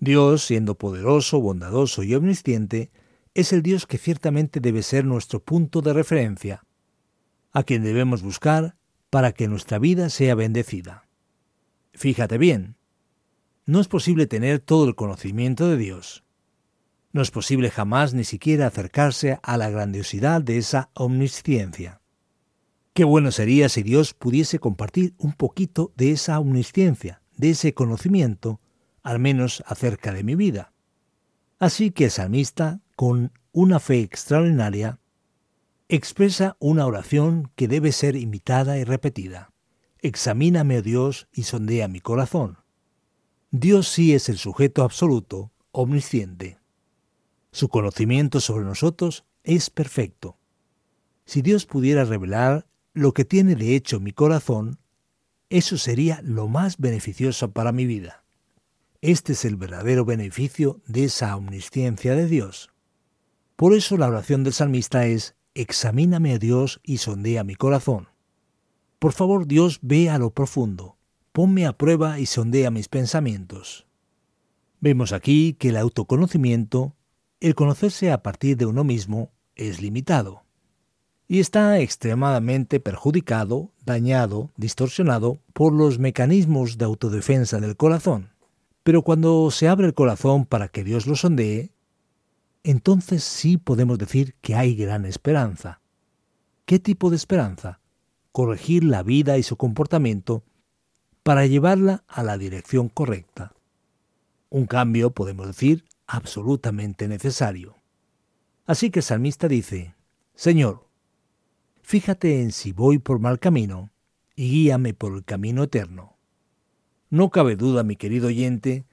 Dios, 0.00 0.42
siendo 0.42 0.76
poderoso, 0.76 1.40
bondadoso 1.40 2.02
y 2.02 2.12
omnisciente, 2.12 2.90
es 3.32 3.52
el 3.52 3.62
Dios 3.62 3.86
que 3.86 3.98
ciertamente 3.98 4.58
debe 4.58 4.82
ser 4.82 5.04
nuestro 5.04 5.38
punto 5.38 5.82
de 5.82 5.92
referencia, 5.92 6.64
a 7.52 7.62
quien 7.62 7.84
debemos 7.84 8.22
buscar 8.22 8.74
para 9.08 9.30
que 9.30 9.46
nuestra 9.46 9.78
vida 9.78 10.10
sea 10.10 10.34
bendecida. 10.34 11.06
Fíjate 11.92 12.38
bien, 12.38 12.75
no 13.66 13.80
es 13.80 13.88
posible 13.88 14.28
tener 14.28 14.60
todo 14.60 14.88
el 14.88 14.94
conocimiento 14.94 15.68
de 15.68 15.76
Dios. 15.76 16.24
No 17.12 17.20
es 17.20 17.32
posible 17.32 17.70
jamás 17.70 18.14
ni 18.14 18.22
siquiera 18.22 18.68
acercarse 18.68 19.40
a 19.42 19.56
la 19.56 19.68
grandiosidad 19.70 20.40
de 20.40 20.58
esa 20.58 20.90
omnisciencia. 20.94 22.00
Qué 22.94 23.02
bueno 23.04 23.32
sería 23.32 23.68
si 23.68 23.82
Dios 23.82 24.14
pudiese 24.14 24.60
compartir 24.60 25.14
un 25.18 25.32
poquito 25.32 25.92
de 25.96 26.12
esa 26.12 26.38
omnisciencia, 26.38 27.22
de 27.36 27.50
ese 27.50 27.74
conocimiento, 27.74 28.60
al 29.02 29.18
menos 29.18 29.64
acerca 29.66 30.12
de 30.12 30.22
mi 30.22 30.36
vida. 30.36 30.72
Así 31.58 31.90
que 31.90 32.04
el 32.04 32.10
salmista, 32.10 32.80
con 32.94 33.32
una 33.52 33.80
fe 33.80 34.00
extraordinaria, 34.00 35.00
expresa 35.88 36.56
una 36.60 36.86
oración 36.86 37.50
que 37.56 37.66
debe 37.66 37.92
ser 37.92 38.14
imitada 38.14 38.78
y 38.78 38.84
repetida. 38.84 39.52
Examíname, 40.00 40.78
oh 40.78 40.82
Dios, 40.82 41.28
y 41.32 41.42
sondea 41.44 41.88
mi 41.88 42.00
corazón. 42.00 42.58
Dios 43.50 43.88
sí 43.88 44.12
es 44.12 44.28
el 44.28 44.38
sujeto 44.38 44.82
absoluto, 44.82 45.52
omnisciente. 45.70 46.58
Su 47.52 47.68
conocimiento 47.68 48.40
sobre 48.40 48.64
nosotros 48.64 49.24
es 49.44 49.70
perfecto. 49.70 50.36
Si 51.24 51.42
Dios 51.42 51.64
pudiera 51.64 52.04
revelar 52.04 52.66
lo 52.92 53.12
que 53.12 53.24
tiene 53.24 53.54
de 53.54 53.76
hecho 53.76 54.00
mi 54.00 54.12
corazón, 54.12 54.78
eso 55.48 55.78
sería 55.78 56.20
lo 56.22 56.48
más 56.48 56.78
beneficioso 56.78 57.52
para 57.52 57.70
mi 57.70 57.86
vida. 57.86 58.24
Este 59.00 59.34
es 59.34 59.44
el 59.44 59.56
verdadero 59.56 60.04
beneficio 60.04 60.80
de 60.86 61.04
esa 61.04 61.36
omnisciencia 61.36 62.16
de 62.16 62.26
Dios. 62.26 62.70
Por 63.54 63.74
eso 63.74 63.96
la 63.96 64.08
oración 64.08 64.42
del 64.42 64.52
salmista 64.54 65.06
es, 65.06 65.36
Examíname 65.54 66.34
a 66.34 66.38
Dios 66.38 66.80
y 66.82 66.98
sondea 66.98 67.42
mi 67.42 67.54
corazón. 67.54 68.08
Por 68.98 69.12
favor, 69.12 69.46
Dios, 69.46 69.78
ve 69.80 70.10
a 70.10 70.18
lo 70.18 70.30
profundo, 70.30 70.95
ponme 71.36 71.66
a 71.66 71.76
prueba 71.76 72.18
y 72.18 72.24
sondea 72.24 72.70
mis 72.70 72.88
pensamientos. 72.88 73.86
Vemos 74.80 75.12
aquí 75.12 75.52
que 75.52 75.68
el 75.68 75.76
autoconocimiento, 75.76 76.96
el 77.40 77.54
conocerse 77.54 78.10
a 78.10 78.22
partir 78.22 78.56
de 78.56 78.64
uno 78.64 78.84
mismo, 78.84 79.32
es 79.54 79.82
limitado 79.82 80.44
y 81.28 81.40
está 81.40 81.78
extremadamente 81.78 82.80
perjudicado, 82.80 83.70
dañado, 83.84 84.50
distorsionado 84.56 85.42
por 85.52 85.74
los 85.74 85.98
mecanismos 85.98 86.78
de 86.78 86.86
autodefensa 86.86 87.60
del 87.60 87.76
corazón. 87.76 88.30
Pero 88.82 89.02
cuando 89.02 89.50
se 89.50 89.68
abre 89.68 89.88
el 89.88 89.92
corazón 89.92 90.46
para 90.46 90.68
que 90.68 90.84
Dios 90.84 91.06
lo 91.06 91.16
sondee, 91.16 91.70
entonces 92.64 93.22
sí 93.22 93.58
podemos 93.58 93.98
decir 93.98 94.36
que 94.40 94.54
hay 94.54 94.74
gran 94.74 95.04
esperanza. 95.04 95.82
¿Qué 96.64 96.78
tipo 96.78 97.10
de 97.10 97.16
esperanza? 97.16 97.80
Corregir 98.32 98.84
la 98.84 99.02
vida 99.02 99.36
y 99.36 99.42
su 99.42 99.58
comportamiento 99.58 100.42
para 101.26 101.44
llevarla 101.44 102.04
a 102.06 102.22
la 102.22 102.38
dirección 102.38 102.88
correcta. 102.88 103.52
Un 104.48 104.66
cambio, 104.66 105.10
podemos 105.10 105.48
decir, 105.48 105.84
absolutamente 106.06 107.08
necesario. 107.08 107.74
Así 108.64 108.90
que 108.92 109.00
el 109.00 109.02
salmista 109.02 109.48
dice, 109.48 109.96
Señor, 110.36 110.86
Fíjate 111.82 112.42
en 112.42 112.52
si 112.52 112.70
voy 112.70 112.98
por 112.98 113.18
mal 113.18 113.40
camino 113.40 113.90
y 114.36 114.50
guíame 114.50 114.94
por 114.94 115.14
el 115.14 115.24
camino 115.24 115.64
eterno. 115.64 116.16
No 117.10 117.30
cabe 117.30 117.56
duda, 117.56 117.82
mi 117.82 117.96
querido 117.96 118.28
oyente, 118.28 118.86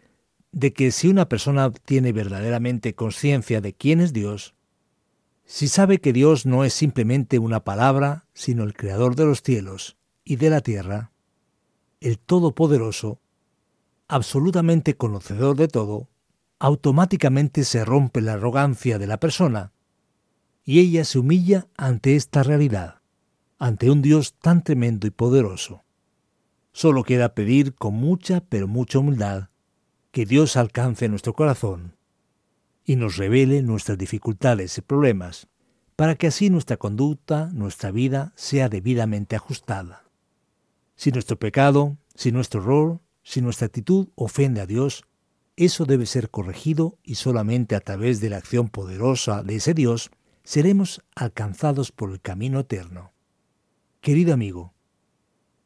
de 0.52 0.74
que 0.74 0.92
si 0.92 1.10
una 1.10 1.30
persona 1.30 1.70
tiene 1.72 2.14
verdaderamente 2.14 2.96
conciencia 2.96 3.62
de 3.62 3.74
quién 3.74 4.02
es 4.02 4.12
Dios, 4.12 4.56
si 5.46 5.68
sabe 5.68 6.00
que 6.02 6.14
Dios 6.14 6.48
no 6.48 6.64
es 6.64 6.74
simplemente 6.74 7.38
una 7.38 7.64
palabra, 7.64 8.26
sino 8.34 8.64
el 8.64 8.74
creador 8.74 9.16
de 9.16 9.26
los 9.26 9.44
cielos 9.44 9.98
y 10.24 10.38
de 10.38 10.50
la 10.50 10.62
tierra, 10.62 11.13
el 12.04 12.20
Todopoderoso, 12.20 13.22
absolutamente 14.10 14.98
conocedor 14.98 15.56
de 15.56 15.70
todo, 15.70 16.10
automáticamente 16.60 17.64
se 17.64 17.86
rompe 17.86 18.20
la 18.20 18.34
arrogancia 18.34 19.00
de 19.00 19.08
la 19.08 19.22
persona 19.22 19.72
y 20.66 20.80
ella 20.80 21.06
se 21.06 21.20
humilla 21.20 21.68
ante 21.78 22.18
esta 22.18 22.44
realidad, 22.44 23.00
ante 23.58 23.90
un 23.90 24.02
Dios 24.02 24.34
tan 24.34 24.66
tremendo 24.66 25.08
y 25.08 25.12
poderoso. 25.12 25.84
Solo 26.74 27.04
queda 27.04 27.36
pedir 27.36 27.74
con 27.74 27.94
mucha 27.94 28.42
pero 28.42 28.68
mucha 28.68 29.00
humildad 29.00 29.48
que 30.12 30.26
Dios 30.26 30.58
alcance 30.58 31.08
nuestro 31.08 31.34
corazón 31.34 31.96
y 32.84 32.98
nos 32.98 33.16
revele 33.16 33.62
nuestras 33.62 33.98
dificultades 33.98 34.78
y 34.78 34.82
problemas, 34.82 35.48
para 35.96 36.16
que 36.16 36.28
así 36.28 36.50
nuestra 36.50 36.76
conducta, 36.76 37.50
nuestra 37.54 37.92
vida 37.92 38.34
sea 38.36 38.68
debidamente 38.68 39.38
ajustada. 39.38 40.04
Si 41.04 41.12
nuestro 41.12 41.38
pecado, 41.38 41.98
si 42.16 42.32
nuestro 42.32 42.62
error, 42.62 43.02
si 43.24 43.42
nuestra 43.42 43.66
actitud 43.66 44.08
ofende 44.16 44.62
a 44.62 44.66
Dios, 44.66 45.04
eso 45.58 45.84
debe 45.84 46.06
ser 46.06 46.30
corregido 46.30 46.98
y 47.04 47.16
solamente 47.16 47.76
a 47.76 47.82
través 47.82 48.22
de 48.22 48.30
la 48.30 48.38
acción 48.38 48.70
poderosa 48.70 49.44
de 49.44 49.58
ese 49.58 49.74
Dios 49.74 50.12
seremos 50.46 51.04
alcanzados 51.14 51.92
por 51.92 52.10
el 52.12 52.22
camino 52.22 52.62
eterno. 52.62 53.12
Querido 54.00 54.34
amigo, 54.34 54.76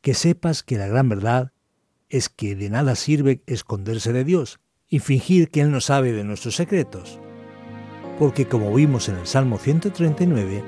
que 0.01 0.15
sepas 0.15 0.63
que 0.63 0.79
la 0.79 0.87
gran 0.87 1.07
verdad 1.07 1.53
es 2.09 2.29
que 2.29 2.55
de 2.55 2.71
nada 2.71 2.95
sirve 2.95 3.43
esconderse 3.45 4.13
de 4.13 4.23
Dios 4.23 4.59
y 4.89 4.97
fingir 4.97 5.51
que 5.51 5.61
Él 5.61 5.69
no 5.69 5.81
sabe 5.81 6.13
de 6.13 6.23
nuestros 6.23 6.55
secretos. 6.55 7.19
Porque 8.17 8.47
como 8.47 8.73
vimos 8.73 9.07
en 9.07 9.17
el 9.17 9.27
Salmo 9.27 9.59
139, 9.59 10.63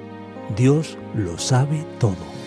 Dios 0.55 0.95
lo 1.15 1.39
sabe 1.39 1.87
todo. 1.99 2.38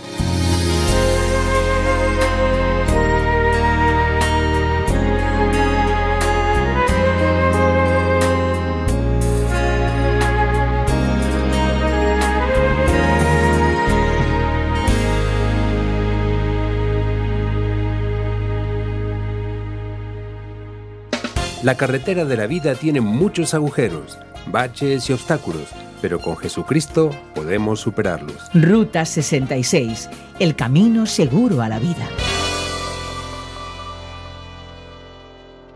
La 21.62 21.76
carretera 21.76 22.24
de 22.24 22.36
la 22.36 22.48
vida 22.48 22.74
tiene 22.74 23.00
muchos 23.00 23.54
agujeros, 23.54 24.18
baches 24.46 25.08
y 25.08 25.12
obstáculos, 25.12 25.68
pero 26.00 26.18
con 26.18 26.36
Jesucristo 26.36 27.10
podemos 27.36 27.78
superarlos. 27.78 28.50
Ruta 28.52 29.04
66, 29.04 30.10
el 30.40 30.56
camino 30.56 31.06
seguro 31.06 31.62
a 31.62 31.68
la 31.68 31.78
vida. 31.78 32.08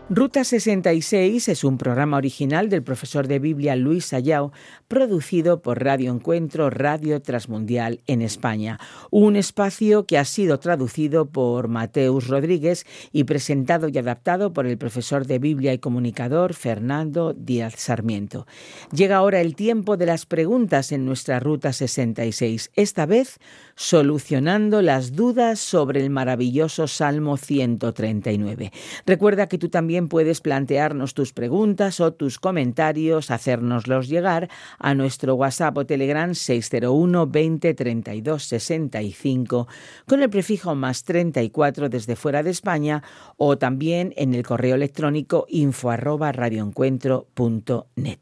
Ruta 0.09 0.45
66 0.45 1.49
es 1.49 1.65
un 1.65 1.77
programa 1.77 2.15
original 2.15 2.69
del 2.69 2.81
profesor 2.81 3.27
de 3.27 3.39
Biblia 3.39 3.75
Luis 3.75 4.05
Sayao, 4.05 4.53
producido 4.87 5.61
por 5.61 5.83
Radio 5.83 6.13
Encuentro 6.13 6.69
Radio 6.69 7.21
Transmundial 7.21 7.99
en 8.07 8.21
España. 8.21 8.79
Un 9.11 9.35
espacio 9.35 10.05
que 10.05 10.17
ha 10.17 10.23
sido 10.23 10.59
traducido 10.59 11.25
por 11.25 11.67
Mateus 11.67 12.29
Rodríguez 12.29 12.85
y 13.11 13.25
presentado 13.25 13.89
y 13.89 13.97
adaptado 13.97 14.53
por 14.53 14.65
el 14.65 14.77
profesor 14.77 15.27
de 15.27 15.39
Biblia 15.39 15.73
y 15.73 15.79
comunicador 15.79 16.53
Fernando 16.53 17.33
Díaz 17.33 17.73
Sarmiento. 17.75 18.47
Llega 18.93 19.17
ahora 19.17 19.41
el 19.41 19.55
tiempo 19.55 19.97
de 19.97 20.05
las 20.05 20.25
preguntas 20.25 20.93
en 20.93 21.05
nuestra 21.05 21.41
Ruta 21.41 21.73
66, 21.73 22.71
esta 22.75 23.05
vez 23.05 23.39
solucionando 23.75 24.81
las 24.81 25.17
dudas 25.17 25.59
sobre 25.59 26.01
el 26.01 26.09
maravilloso 26.11 26.87
Salmo 26.87 27.35
139. 27.35 28.71
Recuerda 29.05 29.47
que 29.47 29.57
tú 29.57 29.67
también 29.97 30.09
puedes 30.09 30.41
plantearnos 30.41 31.15
tus 31.15 31.33
preguntas 31.33 31.99
o 32.01 32.13
tus 32.13 32.37
comentarios, 32.37 33.31
hacérnoslos 33.31 34.07
llegar 34.07 34.47
a 34.77 34.93
nuestro 34.93 35.33
WhatsApp 35.33 35.75
o 35.75 35.87
Telegram 35.87 36.35
601 36.35 37.25
20 37.25 37.73
32 37.73 38.43
65 38.43 39.67
con 40.07 40.21
el 40.21 40.29
prefijo 40.29 40.75
más 40.75 41.03
34 41.03 41.89
desde 41.89 42.15
fuera 42.15 42.43
de 42.43 42.51
España 42.51 43.01
o 43.37 43.57
también 43.57 44.13
en 44.17 44.35
el 44.35 44.43
correo 44.43 44.75
electrónico 44.75 45.47
info 45.49 45.89
arroba 45.89 46.31
radioencuentro.net. 46.31 48.19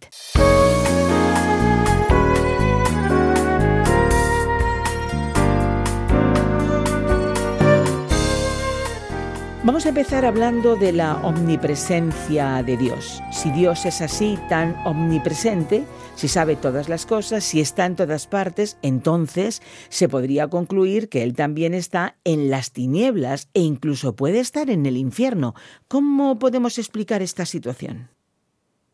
Vamos 9.65 9.87
a 9.87 9.89
empezar 9.89 10.25
hablando 10.25 10.75
de 10.75 10.91
la 10.91 11.15
omnipresencia 11.25 12.61
de 12.61 12.77
Dios. 12.77 13.23
Si 13.31 13.49
Dios 13.49 13.87
es 13.87 13.99
así 13.99 14.37
tan 14.47 14.75
omnipresente, 14.85 15.85
si 16.15 16.27
sabe 16.27 16.55
todas 16.55 16.87
las 16.87 17.07
cosas, 17.07 17.43
si 17.43 17.61
está 17.61 17.87
en 17.87 17.95
todas 17.95 18.27
partes, 18.27 18.77
entonces 18.83 19.63
se 19.89 20.07
podría 20.07 20.49
concluir 20.49 21.09
que 21.09 21.23
Él 21.23 21.33
también 21.33 21.73
está 21.73 22.15
en 22.25 22.51
las 22.51 22.73
tinieblas 22.73 23.49
e 23.55 23.61
incluso 23.61 24.15
puede 24.15 24.39
estar 24.39 24.69
en 24.69 24.85
el 24.85 24.97
infierno. 24.97 25.55
¿Cómo 25.87 26.37
podemos 26.37 26.77
explicar 26.77 27.23
esta 27.23 27.47
situación? 27.47 28.09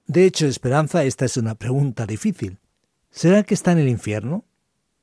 De 0.08 0.26
hecho, 0.26 0.48
Esperanza, 0.48 1.04
esta 1.04 1.26
es 1.26 1.36
una 1.36 1.56
pregunta 1.56 2.06
difícil. 2.06 2.60
¿Será 3.10 3.44
que 3.44 3.56
está 3.56 3.74
en 3.74 3.80
el 3.80 3.90
infierno? 3.90 4.46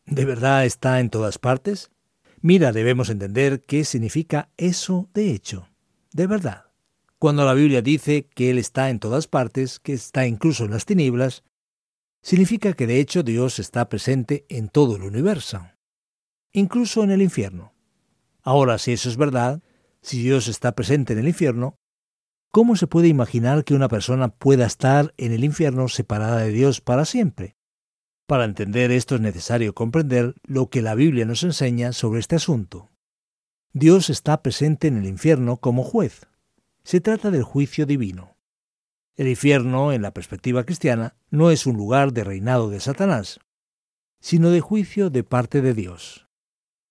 ¿De 0.07 0.25
verdad 0.25 0.65
está 0.65 0.99
en 0.99 1.11
todas 1.11 1.37
partes? 1.37 1.91
Mira, 2.41 2.73
debemos 2.73 3.11
entender 3.11 3.65
qué 3.65 3.85
significa 3.85 4.51
eso 4.57 5.09
de 5.13 5.33
hecho, 5.33 5.69
de 6.13 6.27
verdad. 6.27 6.67
Cuando 7.19 7.45
la 7.45 7.55
Biblia 7.55 7.83
dice 7.83 8.29
que 8.33 8.51
Él 8.51 8.59
está 8.59 8.91
en 8.91 9.01
todas 9.01 9.27
partes, 9.27 9.81
que 9.81 9.93
está 9.93 10.25
incluso 10.25 10.65
en 10.65 10.71
las 10.71 10.87
tinieblas, 10.87 11.43
significa 12.23 12.75
que 12.75 12.87
de 12.87 13.01
hecho 13.01 13.25
Dios 13.25 13.59
está 13.59 13.89
presente 13.89 14.47
en 14.49 14.69
todo 14.69 14.97
el 14.97 15.03
universo, 15.03 15.67
incluso 16.53 17.03
en 17.03 17.11
el 17.11 17.23
infierno. 17.23 17.73
Ahora, 18.43 18.79
si 18.79 18.93
eso 18.93 19.09
es 19.09 19.17
verdad, 19.17 19.61
si 20.01 20.23
Dios 20.23 20.47
está 20.47 20.73
presente 20.73 21.15
en 21.15 21.19
el 21.19 21.29
infierno, 21.29 21.75
¿cómo 22.53 22.77
se 22.77 22.87
puede 22.87 23.09
imaginar 23.09 23.65
que 23.65 23.75
una 23.75 23.89
persona 23.89 24.29
pueda 24.29 24.65
estar 24.65 25.13
en 25.17 25.33
el 25.33 25.43
infierno 25.43 25.89
separada 25.89 26.39
de 26.39 26.53
Dios 26.53 26.81
para 26.81 27.05
siempre? 27.05 27.58
Para 28.29 28.45
entender 28.45 28.91
esto 28.91 29.15
es 29.15 29.23
necesario 29.23 29.75
comprender 29.75 30.35
lo 30.45 30.69
que 30.69 30.83
la 30.83 30.95
Biblia 30.95 31.25
nos 31.25 31.45
enseña 31.45 31.95
sobre 31.95 32.21
este 32.21 32.37
asunto. 32.37 32.91
Dios 33.73 34.11
está 34.11 34.43
presente 34.43 34.87
en 34.87 34.99
el 34.99 35.07
infierno 35.07 35.57
como 35.57 35.83
juez. 35.83 36.27
Se 36.85 37.01
trata 37.01 37.31
del 37.31 37.43
juicio 37.43 37.87
divino. 37.87 38.37
El 39.17 39.29
infierno, 39.29 39.93
en 39.93 40.03
la 40.03 40.13
perspectiva 40.13 40.65
cristiana, 40.65 41.17
no 41.31 41.51
es 41.51 41.65
un 41.65 41.79
lugar 41.79 42.13
de 42.13 42.23
reinado 42.23 42.69
de 42.69 42.81
Satanás, 42.81 43.41
sino 44.21 44.51
de 44.51 44.61
juicio 44.61 45.09
de 45.09 45.25
parte 45.25 45.63
de 45.63 45.73
Dios. 45.73 46.29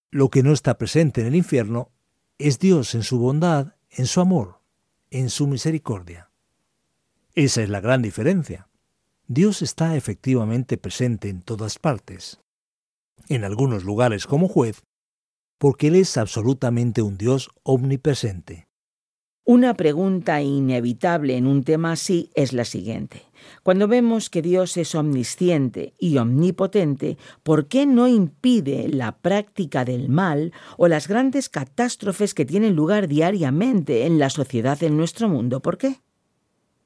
Lo 0.10 0.30
que 0.30 0.42
no 0.42 0.54
está 0.54 0.80
presente 0.80 1.22
en 1.22 1.28
el 1.28 1.36
infierno 1.36 1.92
es 2.40 2.58
Dios 2.58 2.96
en 2.96 3.04
su 3.04 3.20
bondad, 3.20 3.76
en 3.92 4.08
su 4.08 4.22
amor, 4.22 4.62
en 5.12 5.30
su 5.30 5.46
misericordia. 5.46 6.32
Esa 7.36 7.62
es 7.62 7.70
la 7.70 7.80
gran 7.80 8.02
diferencia. 8.02 8.68
Dios 9.30 9.62
está 9.62 9.98
efectivamente 9.98 10.78
presente 10.78 11.28
en 11.28 11.42
todas 11.42 11.80
partes, 11.80 12.40
en 13.28 13.44
algunos 13.44 13.84
lugares 13.84 14.26
como 14.26 14.48
juez, 14.48 14.84
porque 15.60 15.88
Él 15.88 15.96
es 15.96 16.16
absolutamente 16.16 17.02
un 17.02 17.18
Dios 17.18 17.50
omnipresente. 17.64 18.68
Una 19.44 19.74
pregunta 19.74 20.42
inevitable 20.42 21.36
en 21.36 21.46
un 21.46 21.66
tema 21.66 21.92
así 21.92 22.32
es 22.36 22.54
la 22.54 22.64
siguiente. 22.64 23.24
Cuando 23.64 23.90
vemos 23.90 24.30
que 24.30 24.42
Dios 24.42 24.78
es 24.78 24.96
omnisciente 24.96 25.94
y 26.00 26.18
omnipotente, 26.18 27.18
¿por 27.44 27.68
qué 27.68 27.86
no 27.86 28.08
impide 28.08 28.88
la 28.88 29.18
práctica 29.18 29.84
del 29.84 30.08
mal 30.08 30.54
o 30.78 30.88
las 30.88 31.10
grandes 31.10 31.50
catástrofes 31.50 32.34
que 32.34 32.46
tienen 32.46 32.78
lugar 32.78 33.10
diariamente 33.10 34.06
en 34.06 34.20
la 34.20 34.30
sociedad 34.30 34.82
en 34.84 34.96
nuestro 34.96 35.28
mundo? 35.28 35.62
¿Por 35.62 35.78
qué? 35.78 36.00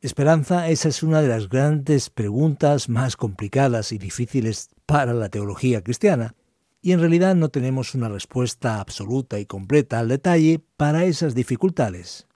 Esperanza, 0.02 0.68
esa 0.70 0.90
es 0.90 1.04
una 1.04 1.22
de 1.22 1.28
las 1.28 1.48
grandes 1.48 2.10
preguntas 2.10 2.90
más 2.90 3.16
complicadas 3.16 3.92
y 3.92 4.00
difíciles 4.00 4.70
para 4.88 5.14
la 5.14 5.30
teología 5.30 5.84
cristiana, 5.84 6.34
y 6.82 6.94
en 6.94 7.00
realidad 7.02 7.36
no 7.36 7.50
tenemos 7.50 7.94
una 7.94 8.10
respuesta 8.10 8.80
absoluta 8.80 9.40
y 9.40 9.46
completa 9.46 10.00
al 10.00 10.08
detalle 10.08 10.60
para 10.76 11.06
esas 11.06 11.36
dificultades. 11.36 12.28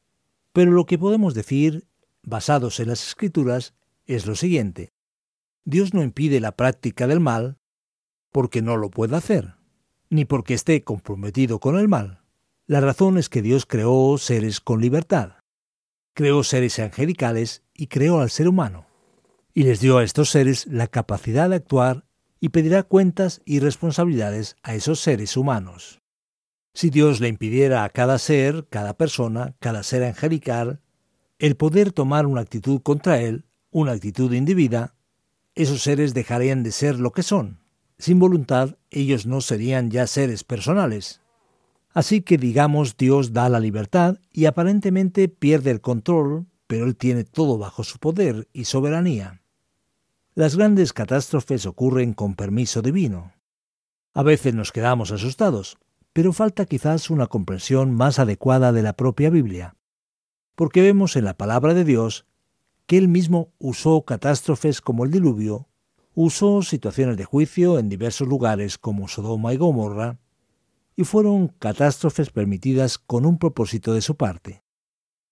Pero 0.53 0.69
lo 0.69 0.85
que 0.85 0.99
podemos 0.99 1.33
decir, 1.33 1.87
basados 2.21 2.79
en 2.79 2.89
las 2.89 3.07
escrituras, 3.07 3.73
es 4.05 4.27
lo 4.27 4.35
siguiente. 4.35 4.93
Dios 5.63 5.95
no 5.95 6.03
impide 6.03 6.39
la 6.39 6.55
práctica 6.55 7.07
del 7.07 7.19
mal 7.19 7.57
porque 8.31 8.61
no 8.61 8.77
lo 8.77 8.91
pueda 8.91 9.17
hacer, 9.17 9.55
ni 10.11 10.23
porque 10.23 10.53
esté 10.53 10.83
comprometido 10.83 11.59
con 11.59 11.79
el 11.79 11.87
mal. 11.87 12.21
La 12.67 12.79
razón 12.79 13.17
es 13.17 13.27
que 13.27 13.41
Dios 13.41 13.65
creó 13.65 14.19
seres 14.19 14.61
con 14.61 14.81
libertad, 14.81 15.37
creó 16.15 16.43
seres 16.43 16.79
angelicales 16.79 17.61
y 17.75 17.87
creó 17.87 18.21
al 18.21 18.31
ser 18.31 18.47
humano, 18.47 18.87
y 19.53 19.63
les 19.63 19.79
dio 19.79 19.99
a 19.99 20.03
estos 20.03 20.31
seres 20.31 20.65
la 20.65 20.87
capacidad 20.87 21.49
de 21.49 21.57
actuar 21.57 22.05
y 22.39 22.49
pedirá 22.49 22.83
cuentas 22.83 23.41
y 23.45 23.59
responsabilidades 23.59 24.55
a 24.63 24.73
esos 24.75 24.99
seres 25.01 25.37
humanos. 25.37 26.01
Si 26.73 26.89
Dios 26.89 27.19
le 27.19 27.27
impidiera 27.27 27.83
a 27.83 27.89
cada 27.89 28.17
ser, 28.17 28.65
cada 28.69 28.97
persona, 28.97 29.55
cada 29.59 29.83
ser 29.83 30.03
angelical, 30.03 30.81
el 31.37 31.55
poder 31.55 31.91
tomar 31.91 32.25
una 32.25 32.41
actitud 32.41 32.81
contra 32.81 33.19
él, 33.19 33.45
una 33.69 33.91
actitud 33.91 34.31
indebida, 34.31 34.95
esos 35.53 35.83
seres 35.83 36.13
dejarían 36.13 36.63
de 36.63 36.71
ser 36.71 36.97
lo 36.97 37.11
que 37.11 37.23
son. 37.23 37.59
Sin 37.97 38.19
voluntad, 38.19 38.77
ellos 38.89 39.25
no 39.25 39.41
serían 39.41 39.91
ya 39.91 40.07
seres 40.07 40.43
personales. 40.43 41.21
Así 41.95 42.21
que 42.21 42.37
digamos 42.37 42.97
Dios 42.97 43.31
da 43.31 43.47
la 43.47 43.61
libertad 43.61 44.19
y 44.33 44.45
aparentemente 44.47 45.29
pierde 45.29 45.71
el 45.71 45.79
control, 45.79 46.45
pero 46.67 46.85
Él 46.85 46.97
tiene 46.97 47.23
todo 47.23 47.57
bajo 47.57 47.85
su 47.85 47.99
poder 47.99 48.49
y 48.51 48.65
soberanía. 48.65 49.41
Las 50.33 50.57
grandes 50.57 50.91
catástrofes 50.91 51.65
ocurren 51.65 52.11
con 52.11 52.35
permiso 52.35 52.81
divino. 52.81 53.31
A 54.13 54.23
veces 54.23 54.53
nos 54.53 54.73
quedamos 54.73 55.13
asustados, 55.13 55.77
pero 56.11 56.33
falta 56.33 56.65
quizás 56.65 57.09
una 57.09 57.27
comprensión 57.27 57.93
más 57.95 58.19
adecuada 58.19 58.73
de 58.73 58.83
la 58.83 58.93
propia 58.93 59.29
Biblia, 59.29 59.77
porque 60.55 60.81
vemos 60.81 61.15
en 61.15 61.23
la 61.23 61.37
palabra 61.37 61.73
de 61.73 61.85
Dios 61.85 62.25
que 62.87 62.97
él 62.97 63.07
mismo 63.07 63.53
usó 63.57 64.01
catástrofes 64.03 64.81
como 64.81 65.05
el 65.05 65.11
diluvio, 65.11 65.69
usó 66.13 66.61
situaciones 66.61 67.15
de 67.15 67.23
juicio 67.23 67.79
en 67.79 67.87
diversos 67.87 68.27
lugares 68.27 68.77
como 68.77 69.07
Sodoma 69.07 69.53
y 69.53 69.57
Gomorra, 69.57 70.19
y 70.95 71.03
fueron 71.03 71.49
catástrofes 71.49 72.29
permitidas 72.29 72.97
con 72.97 73.25
un 73.25 73.37
propósito 73.37 73.93
de 73.93 74.01
su 74.01 74.15
parte. 74.15 74.63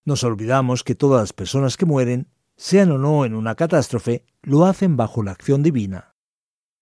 Nos 0.05 0.23
olvidamos 0.23 0.83
que 0.83 0.95
todas 0.95 1.21
las 1.21 1.33
personas 1.33 1.77
que 1.77 1.85
mueren, 1.85 2.27
sean 2.55 2.91
o 2.91 2.97
no 2.97 3.25
en 3.25 3.33
una 3.33 3.55
catástrofe, 3.55 4.25
lo 4.41 4.65
hacen 4.65 4.97
bajo 4.97 5.23
la 5.23 5.31
acción 5.31 5.63
divina. 5.63 6.15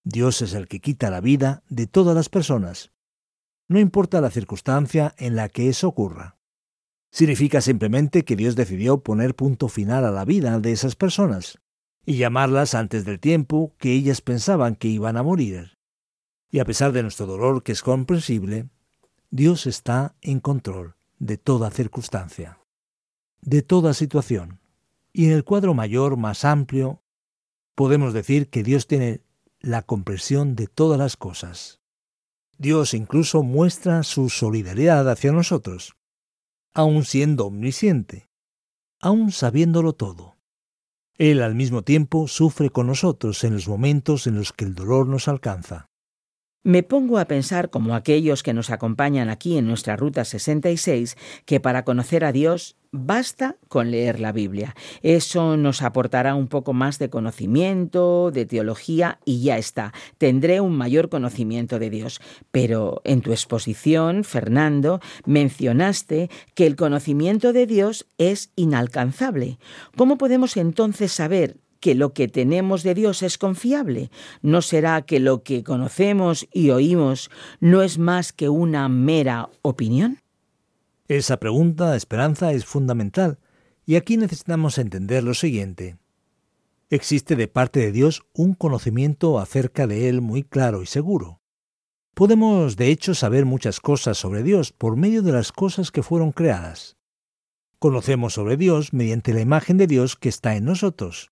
Dios 0.03 0.41
es 0.41 0.53
el 0.53 0.67
que 0.67 0.79
quita 0.79 1.09
la 1.11 1.21
vida 1.21 1.63
de 1.69 1.85
todas 1.87 2.15
las 2.15 2.29
personas, 2.29 2.91
no 3.71 3.79
importa 3.79 4.19
la 4.19 4.29
circunstancia 4.29 5.15
en 5.17 5.37
la 5.37 5.47
que 5.47 5.69
eso 5.69 5.87
ocurra. 5.87 6.37
Significa 7.09 7.61
simplemente 7.61 8.25
que 8.25 8.35
Dios 8.35 8.57
decidió 8.57 9.01
poner 9.01 9.33
punto 9.33 9.69
final 9.69 10.03
a 10.03 10.11
la 10.11 10.25
vida 10.25 10.59
de 10.59 10.73
esas 10.73 10.97
personas 10.97 11.57
y 12.05 12.17
llamarlas 12.17 12.75
antes 12.75 13.05
del 13.05 13.21
tiempo 13.21 13.73
que 13.77 13.93
ellas 13.93 14.19
pensaban 14.19 14.75
que 14.75 14.89
iban 14.89 15.15
a 15.15 15.23
morir. 15.23 15.77
Y 16.51 16.59
a 16.59 16.65
pesar 16.65 16.91
de 16.91 17.01
nuestro 17.01 17.25
dolor, 17.25 17.63
que 17.63 17.71
es 17.71 17.81
comprensible, 17.81 18.69
Dios 19.29 19.65
está 19.65 20.15
en 20.21 20.41
control 20.41 20.95
de 21.17 21.37
toda 21.37 21.71
circunstancia, 21.71 22.59
de 23.41 23.61
toda 23.61 23.93
situación. 23.93 24.59
Y 25.13 25.25
en 25.25 25.31
el 25.31 25.45
cuadro 25.45 25.73
mayor, 25.73 26.17
más 26.17 26.43
amplio, 26.43 27.01
podemos 27.75 28.13
decir 28.13 28.49
que 28.49 28.63
Dios 28.63 28.85
tiene 28.85 29.21
la 29.61 29.83
comprensión 29.83 30.55
de 30.55 30.67
todas 30.67 30.99
las 30.99 31.15
cosas. 31.15 31.79
Dios 32.57 32.93
incluso 32.93 33.43
muestra 33.43 34.03
su 34.03 34.29
solidaridad 34.29 35.09
hacia 35.09 35.31
nosotros, 35.31 35.95
aun 36.73 37.05
siendo 37.05 37.45
omnisciente, 37.45 38.29
aun 38.99 39.31
sabiéndolo 39.31 39.93
todo. 39.93 40.35
Él 41.17 41.41
al 41.41 41.55
mismo 41.55 41.83
tiempo 41.83 42.27
sufre 42.27 42.69
con 42.69 42.87
nosotros 42.87 43.43
en 43.43 43.53
los 43.53 43.67
momentos 43.67 44.27
en 44.27 44.35
los 44.35 44.53
que 44.53 44.65
el 44.65 44.75
dolor 44.75 45.07
nos 45.07 45.27
alcanza. 45.27 45.90
Me 46.63 46.83
pongo 46.83 47.17
a 47.17 47.25
pensar 47.25 47.71
como 47.71 47.95
aquellos 47.95 48.43
que 48.43 48.53
nos 48.53 48.69
acompañan 48.69 49.31
aquí 49.31 49.57
en 49.57 49.65
nuestra 49.65 49.95
Ruta 49.95 50.25
66, 50.25 51.17
que 51.45 51.59
para 51.59 51.83
conocer 51.83 52.23
a 52.23 52.31
Dios 52.31 52.75
basta 52.91 53.55
con 53.67 53.89
leer 53.89 54.19
la 54.19 54.31
Biblia. 54.31 54.75
Eso 55.01 55.57
nos 55.57 55.81
aportará 55.81 56.35
un 56.35 56.47
poco 56.47 56.73
más 56.73 56.99
de 56.99 57.09
conocimiento, 57.09 58.29
de 58.29 58.45
teología 58.45 59.17
y 59.25 59.41
ya 59.41 59.57
está. 59.57 59.91
Tendré 60.19 60.61
un 60.61 60.77
mayor 60.77 61.09
conocimiento 61.09 61.79
de 61.79 61.89
Dios. 61.89 62.21
Pero 62.51 63.01
en 63.05 63.21
tu 63.21 63.31
exposición, 63.31 64.23
Fernando, 64.23 64.99
mencionaste 65.25 66.29
que 66.53 66.67
el 66.67 66.75
conocimiento 66.75 67.53
de 67.53 67.65
Dios 67.65 68.05
es 68.19 68.51
inalcanzable. 68.55 69.57
¿Cómo 69.97 70.19
podemos 70.19 70.55
entonces 70.57 71.11
saber 71.11 71.57
que 71.81 71.95
lo 71.95 72.13
que 72.13 72.29
tenemos 72.29 72.83
de 72.83 72.93
Dios 72.93 73.23
es 73.23 73.37
confiable? 73.37 74.09
¿No 74.41 74.61
será 74.61 75.01
que 75.01 75.19
lo 75.19 75.43
que 75.43 75.65
conocemos 75.65 76.47
y 76.53 76.69
oímos 76.69 77.29
no 77.59 77.81
es 77.81 77.97
más 77.97 78.31
que 78.31 78.47
una 78.47 78.87
mera 78.87 79.49
opinión? 79.63 80.19
Esa 81.09 81.37
pregunta, 81.37 81.97
Esperanza, 81.97 82.53
es 82.53 82.63
fundamental, 82.63 83.39
y 83.85 83.95
aquí 83.95 84.15
necesitamos 84.15 84.77
entender 84.77 85.23
lo 85.23 85.33
siguiente. 85.33 85.97
Existe 86.89 87.35
de 87.35 87.47
parte 87.47 87.81
de 87.81 87.91
Dios 87.91 88.23
un 88.33 88.53
conocimiento 88.53 89.39
acerca 89.39 89.87
de 89.87 90.07
Él 90.07 90.21
muy 90.21 90.43
claro 90.43 90.83
y 90.83 90.85
seguro. 90.85 91.41
Podemos, 92.13 92.75
de 92.75 92.91
hecho, 92.91 93.15
saber 93.15 93.45
muchas 93.45 93.79
cosas 93.79 94.17
sobre 94.17 94.43
Dios 94.43 94.71
por 94.71 94.95
medio 94.95 95.21
de 95.23 95.31
las 95.31 95.51
cosas 95.51 95.91
que 95.91 96.03
fueron 96.03 96.31
creadas. 96.31 96.97
Conocemos 97.79 98.33
sobre 98.33 98.57
Dios 98.57 98.93
mediante 98.93 99.33
la 99.33 99.41
imagen 99.41 99.77
de 99.77 99.87
Dios 99.87 100.15
que 100.15 100.29
está 100.29 100.55
en 100.55 100.65
nosotros 100.65 101.31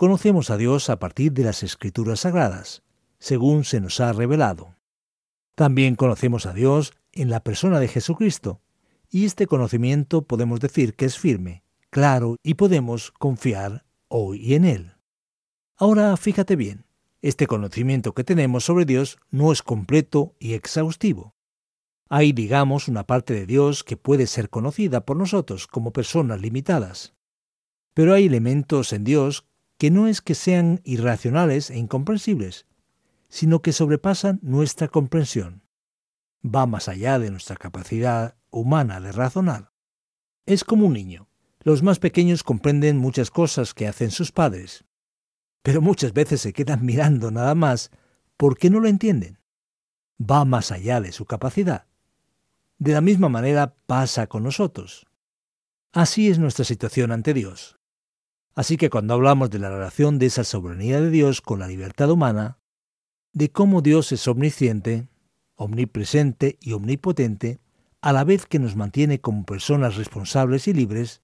conocemos 0.00 0.48
a 0.48 0.56
Dios 0.56 0.88
a 0.88 0.98
partir 0.98 1.30
de 1.34 1.44
las 1.44 1.62
escrituras 1.62 2.20
sagradas, 2.20 2.82
según 3.18 3.64
se 3.64 3.82
nos 3.82 4.00
ha 4.00 4.14
revelado. 4.14 4.74
También 5.54 5.94
conocemos 5.94 6.46
a 6.46 6.54
Dios 6.54 6.94
en 7.12 7.28
la 7.28 7.44
persona 7.44 7.78
de 7.80 7.86
Jesucristo, 7.86 8.62
y 9.10 9.26
este 9.26 9.46
conocimiento 9.46 10.22
podemos 10.22 10.58
decir 10.58 10.94
que 10.94 11.04
es 11.04 11.18
firme, 11.18 11.64
claro 11.90 12.36
y 12.42 12.54
podemos 12.54 13.10
confiar 13.10 13.84
hoy 14.08 14.54
en 14.54 14.64
Él. 14.64 14.94
Ahora 15.76 16.16
fíjate 16.16 16.56
bien, 16.56 16.86
este 17.20 17.46
conocimiento 17.46 18.14
que 18.14 18.24
tenemos 18.24 18.64
sobre 18.64 18.86
Dios 18.86 19.18
no 19.30 19.52
es 19.52 19.62
completo 19.62 20.34
y 20.38 20.54
exhaustivo. 20.54 21.34
Hay, 22.08 22.32
digamos, 22.32 22.88
una 22.88 23.06
parte 23.06 23.34
de 23.34 23.44
Dios 23.44 23.84
que 23.84 23.98
puede 23.98 24.26
ser 24.26 24.48
conocida 24.48 25.04
por 25.04 25.18
nosotros 25.18 25.66
como 25.66 25.92
personas 25.92 26.40
limitadas. 26.40 27.12
Pero 27.92 28.14
hay 28.14 28.24
elementos 28.24 28.94
en 28.94 29.04
Dios 29.04 29.49
que 29.80 29.90
no 29.90 30.08
es 30.08 30.20
que 30.20 30.34
sean 30.34 30.82
irracionales 30.84 31.70
e 31.70 31.78
incomprensibles, 31.78 32.66
sino 33.30 33.62
que 33.62 33.72
sobrepasan 33.72 34.38
nuestra 34.42 34.88
comprensión. 34.88 35.62
Va 36.44 36.66
más 36.66 36.86
allá 36.90 37.18
de 37.18 37.30
nuestra 37.30 37.56
capacidad 37.56 38.36
humana 38.50 39.00
de 39.00 39.10
razonar. 39.10 39.72
Es 40.44 40.64
como 40.64 40.84
un 40.84 40.92
niño. 40.92 41.30
Los 41.60 41.82
más 41.82 41.98
pequeños 41.98 42.42
comprenden 42.42 42.98
muchas 42.98 43.30
cosas 43.30 43.72
que 43.72 43.88
hacen 43.88 44.10
sus 44.10 44.32
padres, 44.32 44.84
pero 45.62 45.80
muchas 45.80 46.12
veces 46.12 46.42
se 46.42 46.52
quedan 46.52 46.84
mirando 46.84 47.30
nada 47.30 47.54
más 47.54 47.90
porque 48.36 48.68
no 48.68 48.80
lo 48.80 48.88
entienden. 48.88 49.38
Va 50.20 50.44
más 50.44 50.72
allá 50.72 51.00
de 51.00 51.12
su 51.12 51.24
capacidad. 51.24 51.86
De 52.76 52.92
la 52.92 53.00
misma 53.00 53.30
manera 53.30 53.76
pasa 53.86 54.26
con 54.26 54.42
nosotros. 54.42 55.06
Así 55.90 56.28
es 56.28 56.38
nuestra 56.38 56.66
situación 56.66 57.12
ante 57.12 57.32
Dios. 57.32 57.79
Así 58.60 58.76
que 58.76 58.90
cuando 58.90 59.14
hablamos 59.14 59.48
de 59.48 59.58
la 59.58 59.70
relación 59.70 60.18
de 60.18 60.26
esa 60.26 60.44
soberanía 60.44 61.00
de 61.00 61.08
Dios 61.08 61.40
con 61.40 61.60
la 61.60 61.66
libertad 61.66 62.10
humana, 62.10 62.58
de 63.32 63.50
cómo 63.50 63.80
Dios 63.80 64.12
es 64.12 64.28
omnisciente, 64.28 65.08
omnipresente 65.54 66.58
y 66.60 66.72
omnipotente, 66.72 67.58
a 68.02 68.12
la 68.12 68.22
vez 68.22 68.44
que 68.44 68.58
nos 68.58 68.76
mantiene 68.76 69.18
como 69.18 69.46
personas 69.46 69.96
responsables 69.96 70.68
y 70.68 70.74
libres, 70.74 71.22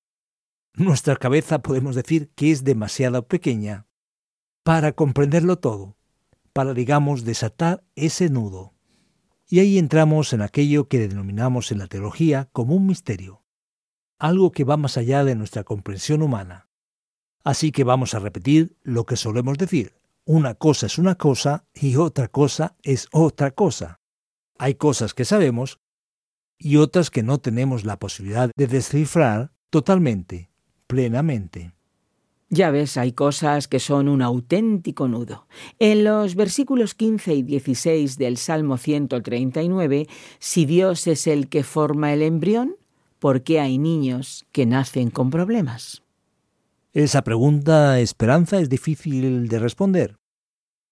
nuestra 0.72 1.16
cabeza 1.16 1.58
podemos 1.58 1.94
decir 1.94 2.30
que 2.34 2.52
es 2.52 2.64
demasiado 2.64 3.28
pequeña 3.28 3.86
para 4.62 4.92
comprenderlo 4.92 5.58
todo, 5.58 5.98
para, 6.54 6.72
digamos, 6.72 7.26
desatar 7.26 7.84
ese 7.96 8.30
nudo. 8.30 8.72
Y 9.46 9.58
ahí 9.58 9.76
entramos 9.76 10.32
en 10.32 10.40
aquello 10.40 10.88
que 10.88 11.06
denominamos 11.06 11.70
en 11.70 11.80
la 11.80 11.86
teología 11.86 12.48
como 12.54 12.74
un 12.74 12.86
misterio, 12.86 13.44
algo 14.18 14.52
que 14.52 14.64
va 14.64 14.78
más 14.78 14.96
allá 14.96 15.22
de 15.22 15.34
nuestra 15.34 15.64
comprensión 15.64 16.22
humana. 16.22 16.65
Así 17.46 17.70
que 17.70 17.84
vamos 17.84 18.12
a 18.12 18.18
repetir 18.18 18.76
lo 18.82 19.06
que 19.06 19.14
solemos 19.14 19.56
decir. 19.56 19.94
Una 20.24 20.56
cosa 20.56 20.86
es 20.86 20.98
una 20.98 21.14
cosa 21.14 21.64
y 21.72 21.94
otra 21.94 22.26
cosa 22.26 22.74
es 22.82 23.06
otra 23.12 23.52
cosa. 23.52 24.00
Hay 24.58 24.74
cosas 24.74 25.14
que 25.14 25.24
sabemos 25.24 25.78
y 26.58 26.78
otras 26.78 27.08
que 27.08 27.22
no 27.22 27.38
tenemos 27.38 27.84
la 27.84 28.00
posibilidad 28.00 28.50
de 28.56 28.66
descifrar 28.66 29.52
totalmente, 29.70 30.50
plenamente. 30.88 31.72
Ya 32.50 32.72
ves, 32.72 32.96
hay 32.96 33.12
cosas 33.12 33.68
que 33.68 33.78
son 33.78 34.08
un 34.08 34.22
auténtico 34.22 35.06
nudo. 35.06 35.46
En 35.78 36.02
los 36.02 36.34
versículos 36.34 36.96
15 36.96 37.32
y 37.32 37.42
16 37.44 38.18
del 38.18 38.38
Salmo 38.38 38.76
139, 38.76 40.08
si 40.40 40.66
Dios 40.66 41.06
es 41.06 41.28
el 41.28 41.48
que 41.48 41.62
forma 41.62 42.12
el 42.12 42.22
embrión, 42.22 42.74
¿por 43.20 43.44
qué 43.44 43.60
hay 43.60 43.78
niños 43.78 44.46
que 44.50 44.66
nacen 44.66 45.10
con 45.10 45.30
problemas? 45.30 46.02
Esa 46.96 47.20
pregunta, 47.20 48.00
Esperanza, 48.00 48.58
es 48.58 48.70
difícil 48.70 49.48
de 49.48 49.58
responder, 49.58 50.16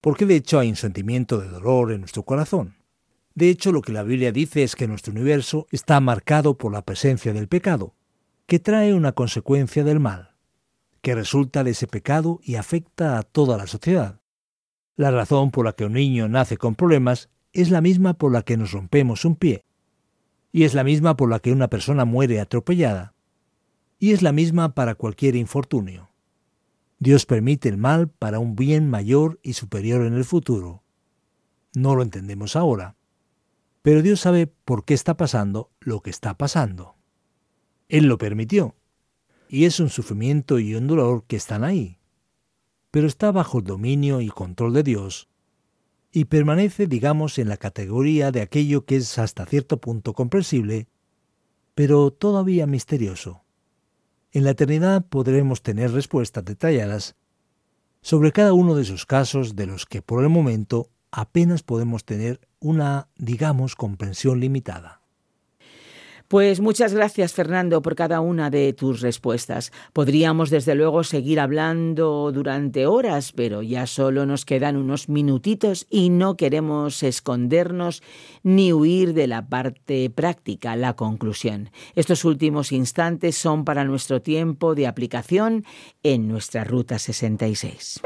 porque 0.02 0.26
de 0.26 0.36
hecho 0.36 0.58
hay 0.58 0.68
un 0.68 0.76
sentimiento 0.76 1.38
de 1.38 1.48
dolor 1.48 1.92
en 1.92 2.00
nuestro 2.00 2.24
corazón. 2.24 2.76
De 3.34 3.48
hecho, 3.48 3.72
lo 3.72 3.80
que 3.80 3.92
la 3.92 4.02
Biblia 4.02 4.30
dice 4.30 4.64
es 4.64 4.76
que 4.76 4.86
nuestro 4.86 5.14
universo 5.14 5.66
está 5.70 5.98
marcado 6.00 6.58
por 6.58 6.74
la 6.74 6.82
presencia 6.82 7.32
del 7.32 7.48
pecado, 7.48 7.94
que 8.44 8.58
trae 8.58 8.92
una 8.92 9.12
consecuencia 9.12 9.82
del 9.82 9.98
mal 9.98 10.34
que 11.00 11.14
resulta 11.14 11.64
de 11.64 11.70
ese 11.70 11.86
pecado 11.86 12.38
y 12.42 12.56
afecta 12.56 13.16
a 13.16 13.22
toda 13.22 13.56
la 13.56 13.66
sociedad. 13.66 14.20
La 14.96 15.10
razón 15.10 15.50
por 15.50 15.64
la 15.64 15.72
que 15.72 15.86
un 15.86 15.94
niño 15.94 16.28
nace 16.28 16.58
con 16.58 16.74
problemas 16.74 17.30
es 17.54 17.70
la 17.70 17.80
misma 17.80 18.12
por 18.12 18.30
la 18.30 18.42
que 18.42 18.58
nos 18.58 18.72
rompemos 18.72 19.24
un 19.24 19.36
pie, 19.36 19.64
y 20.52 20.64
es 20.64 20.74
la 20.74 20.84
misma 20.84 21.16
por 21.16 21.30
la 21.30 21.38
que 21.38 21.50
una 21.50 21.68
persona 21.68 22.04
muere 22.04 22.40
atropellada, 22.40 23.13
y 23.98 24.12
es 24.12 24.22
la 24.22 24.32
misma 24.32 24.74
para 24.74 24.94
cualquier 24.94 25.36
infortunio. 25.36 26.10
Dios 26.98 27.26
permite 27.26 27.68
el 27.68 27.76
mal 27.76 28.08
para 28.08 28.38
un 28.38 28.56
bien 28.56 28.88
mayor 28.88 29.38
y 29.42 29.54
superior 29.54 30.06
en 30.06 30.14
el 30.14 30.24
futuro. 30.24 30.82
No 31.74 31.94
lo 31.94 32.02
entendemos 32.02 32.56
ahora, 32.56 32.96
pero 33.82 34.02
Dios 34.02 34.20
sabe 34.20 34.46
por 34.46 34.84
qué 34.84 34.94
está 34.94 35.16
pasando 35.16 35.70
lo 35.80 36.00
que 36.00 36.10
está 36.10 36.38
pasando. 36.38 36.96
Él 37.88 38.06
lo 38.06 38.16
permitió, 38.16 38.76
y 39.48 39.66
es 39.66 39.80
un 39.80 39.90
sufrimiento 39.90 40.58
y 40.58 40.74
un 40.74 40.86
dolor 40.86 41.24
que 41.26 41.36
están 41.36 41.64
ahí, 41.64 41.98
pero 42.90 43.06
está 43.06 43.30
bajo 43.32 43.58
el 43.58 43.64
dominio 43.64 44.20
y 44.20 44.28
control 44.28 44.72
de 44.72 44.82
Dios 44.82 45.28
y 46.10 46.26
permanece, 46.26 46.86
digamos, 46.86 47.38
en 47.38 47.48
la 47.48 47.56
categoría 47.56 48.30
de 48.30 48.40
aquello 48.40 48.84
que 48.84 48.96
es 48.96 49.18
hasta 49.18 49.46
cierto 49.46 49.80
punto 49.80 50.12
comprensible, 50.12 50.86
pero 51.74 52.12
todavía 52.12 52.68
misterioso. 52.68 53.43
En 54.34 54.42
la 54.42 54.50
eternidad 54.50 55.06
podremos 55.06 55.62
tener 55.62 55.92
respuestas 55.92 56.44
detalladas 56.44 57.14
sobre 58.02 58.32
cada 58.32 58.52
uno 58.52 58.74
de 58.74 58.82
esos 58.82 59.06
casos 59.06 59.54
de 59.54 59.66
los 59.66 59.86
que 59.86 60.02
por 60.02 60.24
el 60.24 60.28
momento 60.28 60.90
apenas 61.12 61.62
podemos 61.62 62.04
tener 62.04 62.40
una, 62.58 63.06
digamos, 63.14 63.76
comprensión 63.76 64.40
limitada. 64.40 65.03
Pues 66.28 66.60
muchas 66.60 66.94
gracias, 66.94 67.34
Fernando, 67.34 67.82
por 67.82 67.94
cada 67.94 68.20
una 68.20 68.48
de 68.48 68.72
tus 68.72 69.02
respuestas. 69.02 69.72
Podríamos, 69.92 70.48
desde 70.48 70.74
luego, 70.74 71.04
seguir 71.04 71.38
hablando 71.38 72.32
durante 72.32 72.86
horas, 72.86 73.32
pero 73.32 73.60
ya 73.62 73.86
solo 73.86 74.24
nos 74.24 74.46
quedan 74.46 74.76
unos 74.76 75.10
minutitos 75.10 75.86
y 75.90 76.08
no 76.08 76.36
queremos 76.36 77.02
escondernos 77.02 78.02
ni 78.42 78.72
huir 78.72 79.12
de 79.12 79.26
la 79.26 79.48
parte 79.48 80.08
práctica, 80.08 80.76
la 80.76 80.94
conclusión. 80.94 81.70
Estos 81.94 82.24
últimos 82.24 82.72
instantes 82.72 83.36
son 83.36 83.66
para 83.66 83.84
nuestro 83.84 84.22
tiempo 84.22 84.74
de 84.74 84.86
aplicación 84.86 85.64
en 86.02 86.26
nuestra 86.26 86.64
Ruta 86.64 86.98
66. 86.98 88.00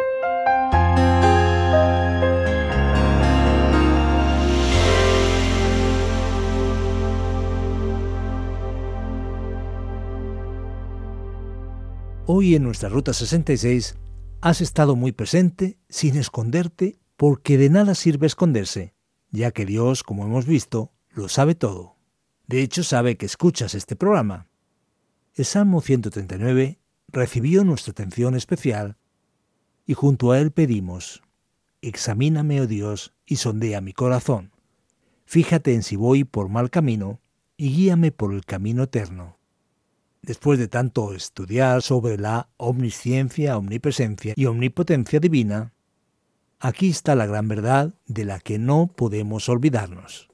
Hoy 12.30 12.54
en 12.54 12.62
nuestra 12.62 12.90
Ruta 12.90 13.14
66 13.14 13.96
has 14.42 14.60
estado 14.60 14.96
muy 14.96 15.12
presente 15.12 15.78
sin 15.88 16.14
esconderte 16.14 16.98
porque 17.16 17.56
de 17.56 17.70
nada 17.70 17.94
sirve 17.94 18.26
esconderse, 18.26 18.92
ya 19.30 19.50
que 19.50 19.64
Dios, 19.64 20.02
como 20.02 20.26
hemos 20.26 20.44
visto, 20.44 20.92
lo 21.08 21.30
sabe 21.30 21.54
todo. 21.54 21.96
De 22.46 22.60
hecho, 22.60 22.84
sabe 22.84 23.16
que 23.16 23.24
escuchas 23.24 23.74
este 23.74 23.96
programa. 23.96 24.46
El 25.36 25.46
Salmo 25.46 25.80
139 25.80 26.78
recibió 27.08 27.64
nuestra 27.64 27.92
atención 27.92 28.34
especial 28.34 28.98
y 29.86 29.94
junto 29.94 30.32
a 30.32 30.38
él 30.38 30.50
pedimos, 30.50 31.22
Examíname, 31.80 32.60
oh 32.60 32.66
Dios, 32.66 33.14
y 33.24 33.36
sondea 33.36 33.80
mi 33.80 33.94
corazón. 33.94 34.52
Fíjate 35.24 35.72
en 35.72 35.82
si 35.82 35.96
voy 35.96 36.24
por 36.24 36.50
mal 36.50 36.68
camino 36.68 37.22
y 37.56 37.74
guíame 37.74 38.12
por 38.12 38.34
el 38.34 38.44
camino 38.44 38.82
eterno 38.82 39.37
después 40.28 40.58
de 40.58 40.68
tanto 40.68 41.14
estudiar 41.14 41.80
sobre 41.80 42.18
la 42.18 42.50
omnisciencia, 42.58 43.56
omnipresencia 43.56 44.34
y 44.36 44.44
omnipotencia 44.44 45.20
divina, 45.20 45.72
aquí 46.60 46.90
está 46.90 47.14
la 47.14 47.24
gran 47.24 47.48
verdad 47.48 47.94
de 48.06 48.26
la 48.26 48.38
que 48.38 48.58
no 48.58 48.92
podemos 48.94 49.48
olvidarnos. 49.48 50.28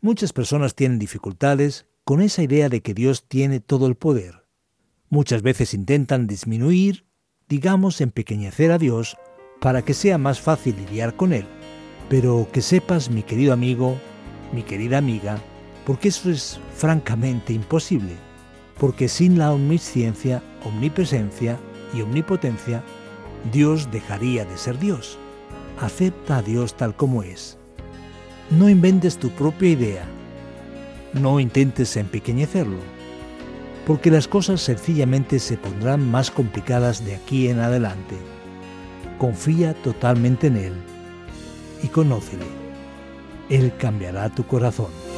Muchas 0.00 0.32
personas 0.32 0.74
tienen 0.74 0.98
dificultades 0.98 1.86
con 2.02 2.20
esa 2.22 2.42
idea 2.42 2.68
de 2.68 2.82
que 2.82 2.92
Dios 2.92 3.28
tiene 3.28 3.60
todo 3.60 3.86
el 3.86 3.94
poder. 3.94 4.46
Muchas 5.10 5.42
veces 5.42 5.74
intentan 5.74 6.26
disminuir, 6.26 7.06
digamos, 7.48 8.00
empequeñecer 8.00 8.72
a 8.72 8.78
Dios 8.78 9.16
para 9.60 9.82
que 9.82 9.94
sea 9.94 10.18
más 10.18 10.40
fácil 10.40 10.74
lidiar 10.74 11.14
con 11.14 11.32
Él. 11.32 11.46
Pero 12.08 12.48
que 12.52 12.62
sepas, 12.62 13.10
mi 13.10 13.22
querido 13.22 13.52
amigo, 13.52 13.96
mi 14.52 14.64
querida 14.64 14.98
amiga, 14.98 15.40
porque 15.86 16.08
eso 16.08 16.30
es 16.32 16.58
francamente 16.74 17.52
imposible 17.52 18.29
porque 18.80 19.08
sin 19.08 19.38
la 19.38 19.52
omnisciencia, 19.52 20.42
omnipresencia 20.64 21.58
y 21.94 22.00
omnipotencia, 22.00 22.82
Dios 23.52 23.90
dejaría 23.92 24.46
de 24.46 24.56
ser 24.56 24.78
Dios. 24.78 25.18
Acepta 25.78 26.38
a 26.38 26.42
Dios 26.42 26.74
tal 26.74 26.96
como 26.96 27.22
es. 27.22 27.58
No 28.50 28.70
inventes 28.70 29.18
tu 29.18 29.28
propia 29.30 29.68
idea. 29.68 30.04
No 31.12 31.40
intentes 31.40 31.96
empequeñecerlo, 31.96 32.78
porque 33.86 34.10
las 34.10 34.28
cosas 34.28 34.60
sencillamente 34.62 35.40
se 35.40 35.58
pondrán 35.58 36.08
más 36.10 36.30
complicadas 36.30 37.04
de 37.04 37.16
aquí 37.16 37.48
en 37.48 37.58
adelante. 37.58 38.16
Confía 39.18 39.74
totalmente 39.74 40.46
en 40.46 40.56
Él 40.56 40.72
y 41.82 41.88
conócele. 41.88 42.46
Él 43.50 43.72
cambiará 43.76 44.30
tu 44.30 44.46
corazón. 44.46 45.09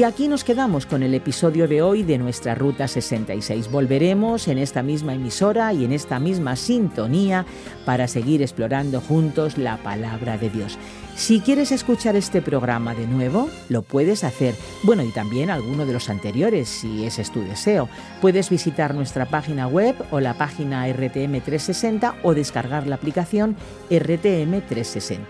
Y 0.00 0.04
aquí 0.04 0.28
nos 0.28 0.44
quedamos 0.44 0.86
con 0.86 1.02
el 1.02 1.12
episodio 1.12 1.68
de 1.68 1.82
hoy 1.82 2.04
de 2.04 2.16
nuestra 2.16 2.54
Ruta 2.54 2.88
66. 2.88 3.70
Volveremos 3.70 4.48
en 4.48 4.56
esta 4.56 4.82
misma 4.82 5.12
emisora 5.12 5.74
y 5.74 5.84
en 5.84 5.92
esta 5.92 6.18
misma 6.18 6.56
sintonía 6.56 7.44
para 7.84 8.08
seguir 8.08 8.40
explorando 8.40 9.02
juntos 9.02 9.58
la 9.58 9.76
palabra 9.76 10.38
de 10.38 10.48
Dios. 10.48 10.78
Si 11.16 11.40
quieres 11.40 11.70
escuchar 11.70 12.16
este 12.16 12.40
programa 12.40 12.94
de 12.94 13.06
nuevo, 13.06 13.50
lo 13.68 13.82
puedes 13.82 14.24
hacer. 14.24 14.54
Bueno, 14.84 15.04
y 15.04 15.12
también 15.12 15.50
alguno 15.50 15.84
de 15.84 15.92
los 15.92 16.08
anteriores, 16.08 16.66
si 16.70 17.04
ese 17.04 17.20
es 17.20 17.30
tu 17.30 17.42
deseo. 17.42 17.86
Puedes 18.22 18.48
visitar 18.48 18.94
nuestra 18.94 19.26
página 19.26 19.66
web 19.66 19.94
o 20.10 20.20
la 20.20 20.32
página 20.32 20.88
RTM360 20.88 22.14
o 22.22 22.32
descargar 22.32 22.86
la 22.86 22.94
aplicación 22.94 23.54
RTM360. 23.90 25.26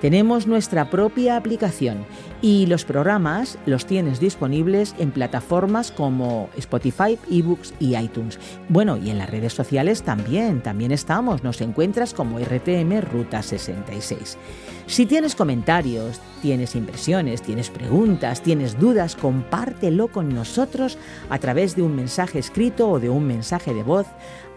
Tenemos 0.00 0.46
nuestra 0.46 0.88
propia 0.88 1.36
aplicación 1.36 2.06
y 2.40 2.64
los 2.64 2.86
programas 2.86 3.58
los 3.66 3.84
tienes 3.84 4.18
disponibles 4.18 4.94
en 4.98 5.10
plataformas 5.10 5.92
como 5.92 6.48
Spotify, 6.56 7.18
eBooks 7.30 7.74
y 7.78 7.96
iTunes. 7.98 8.38
Bueno, 8.70 8.96
y 8.96 9.10
en 9.10 9.18
las 9.18 9.28
redes 9.28 9.52
sociales 9.52 10.02
también, 10.02 10.62
también 10.62 10.90
estamos, 10.90 11.44
nos 11.44 11.60
encuentras 11.60 12.14
como 12.14 12.38
RTM 12.38 13.02
Ruta 13.02 13.42
66. 13.42 14.38
Si 14.86 15.04
tienes 15.04 15.34
comentarios, 15.34 16.18
tienes 16.40 16.74
impresiones, 16.76 17.42
tienes 17.42 17.68
preguntas, 17.68 18.42
tienes 18.42 18.78
dudas, 18.78 19.16
compártelo 19.16 20.08
con 20.08 20.30
nosotros 20.30 20.96
a 21.28 21.38
través 21.38 21.76
de 21.76 21.82
un 21.82 21.94
mensaje 21.94 22.38
escrito 22.38 22.88
o 22.88 23.00
de 23.00 23.10
un 23.10 23.26
mensaje 23.26 23.74
de 23.74 23.82
voz 23.82 24.06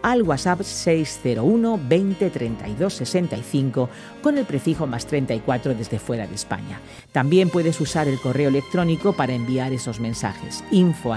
al 0.04 0.22
WhatsApp 0.22 0.62
601 0.62 1.80
20 1.88 2.30
32 2.30 2.94
65 2.94 3.90
con 4.22 4.38
el 4.38 4.46
prefijo 4.46 4.86
más 4.86 5.08
34 5.08 5.74
desde 5.74 5.98
fuera 5.98 6.28
de 6.28 6.36
España. 6.36 6.80
También 7.12 7.50
puedes 7.50 7.82
usar 7.82 8.08
el 8.08 8.20
correo 8.20 8.50
electrónico 8.50 9.14
para 9.14 9.34
enviar 9.34 9.74
esos 9.74 10.00
mensajes 10.00 10.64
info 10.70 11.16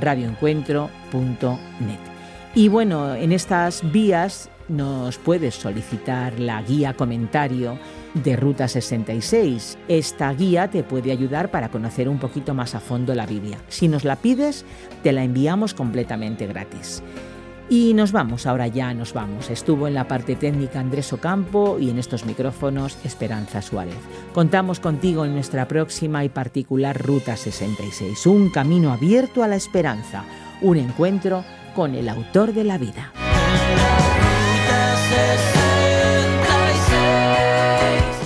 radioencuentro.net. 0.00 2.00
Y 2.54 2.68
bueno, 2.68 3.14
en 3.14 3.32
estas 3.32 3.90
vías 3.90 4.50
nos 4.68 5.18
puedes 5.18 5.54
solicitar 5.54 6.38
la 6.38 6.62
guía 6.62 6.94
comentario 6.94 7.78
de 8.14 8.36
Ruta 8.36 8.68
66. 8.68 9.78
Esta 9.88 10.32
guía 10.32 10.68
te 10.68 10.82
puede 10.82 11.12
ayudar 11.12 11.50
para 11.50 11.68
conocer 11.68 12.08
un 12.08 12.18
poquito 12.18 12.54
más 12.54 12.74
a 12.74 12.80
fondo 12.80 13.14
la 13.14 13.26
Biblia. 13.26 13.58
Si 13.68 13.88
nos 13.88 14.04
la 14.04 14.16
pides, 14.16 14.64
te 15.02 15.12
la 15.12 15.24
enviamos 15.24 15.74
completamente 15.74 16.46
gratis. 16.46 17.02
Y 17.68 17.94
nos 17.94 18.12
vamos, 18.12 18.46
ahora 18.46 18.66
ya 18.66 18.92
nos 18.92 19.14
vamos. 19.14 19.50
Estuvo 19.50 19.88
en 19.88 19.94
la 19.94 20.06
parte 20.06 20.36
técnica 20.36 20.80
Andrés 20.80 21.12
Ocampo 21.12 21.78
y 21.80 21.90
en 21.90 21.98
estos 21.98 22.26
micrófonos 22.26 22.98
Esperanza 23.04 23.62
Suárez. 23.62 23.96
Contamos 24.34 24.80
contigo 24.80 25.24
en 25.24 25.34
nuestra 25.34 25.66
próxima 25.66 26.24
y 26.24 26.28
particular 26.28 27.00
Ruta 27.00 27.36
66, 27.36 28.26
un 28.26 28.50
camino 28.50 28.92
abierto 28.92 29.42
a 29.42 29.48
la 29.48 29.56
esperanza, 29.56 30.24
un 30.60 30.76
encuentro 30.76 31.44
con 31.74 31.94
el 31.94 32.08
autor 32.08 32.52
de 32.52 32.64
la 32.64 32.78
vida. 32.78 33.12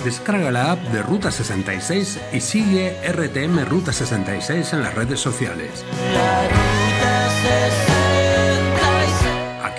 Descarga 0.03 0.49
la 0.49 0.71
app 0.71 0.79
de 0.89 1.01
Ruta 1.03 1.29
66 1.29 2.19
y 2.33 2.39
sigue 2.39 2.97
RTM 3.05 3.65
Ruta 3.65 3.91
66 3.91 4.73
en 4.73 4.81
las 4.81 4.95
redes 4.95 5.19
sociales. 5.19 5.85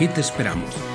Aquí 0.00 0.08
te 0.08 0.22
esperamos. 0.22 0.89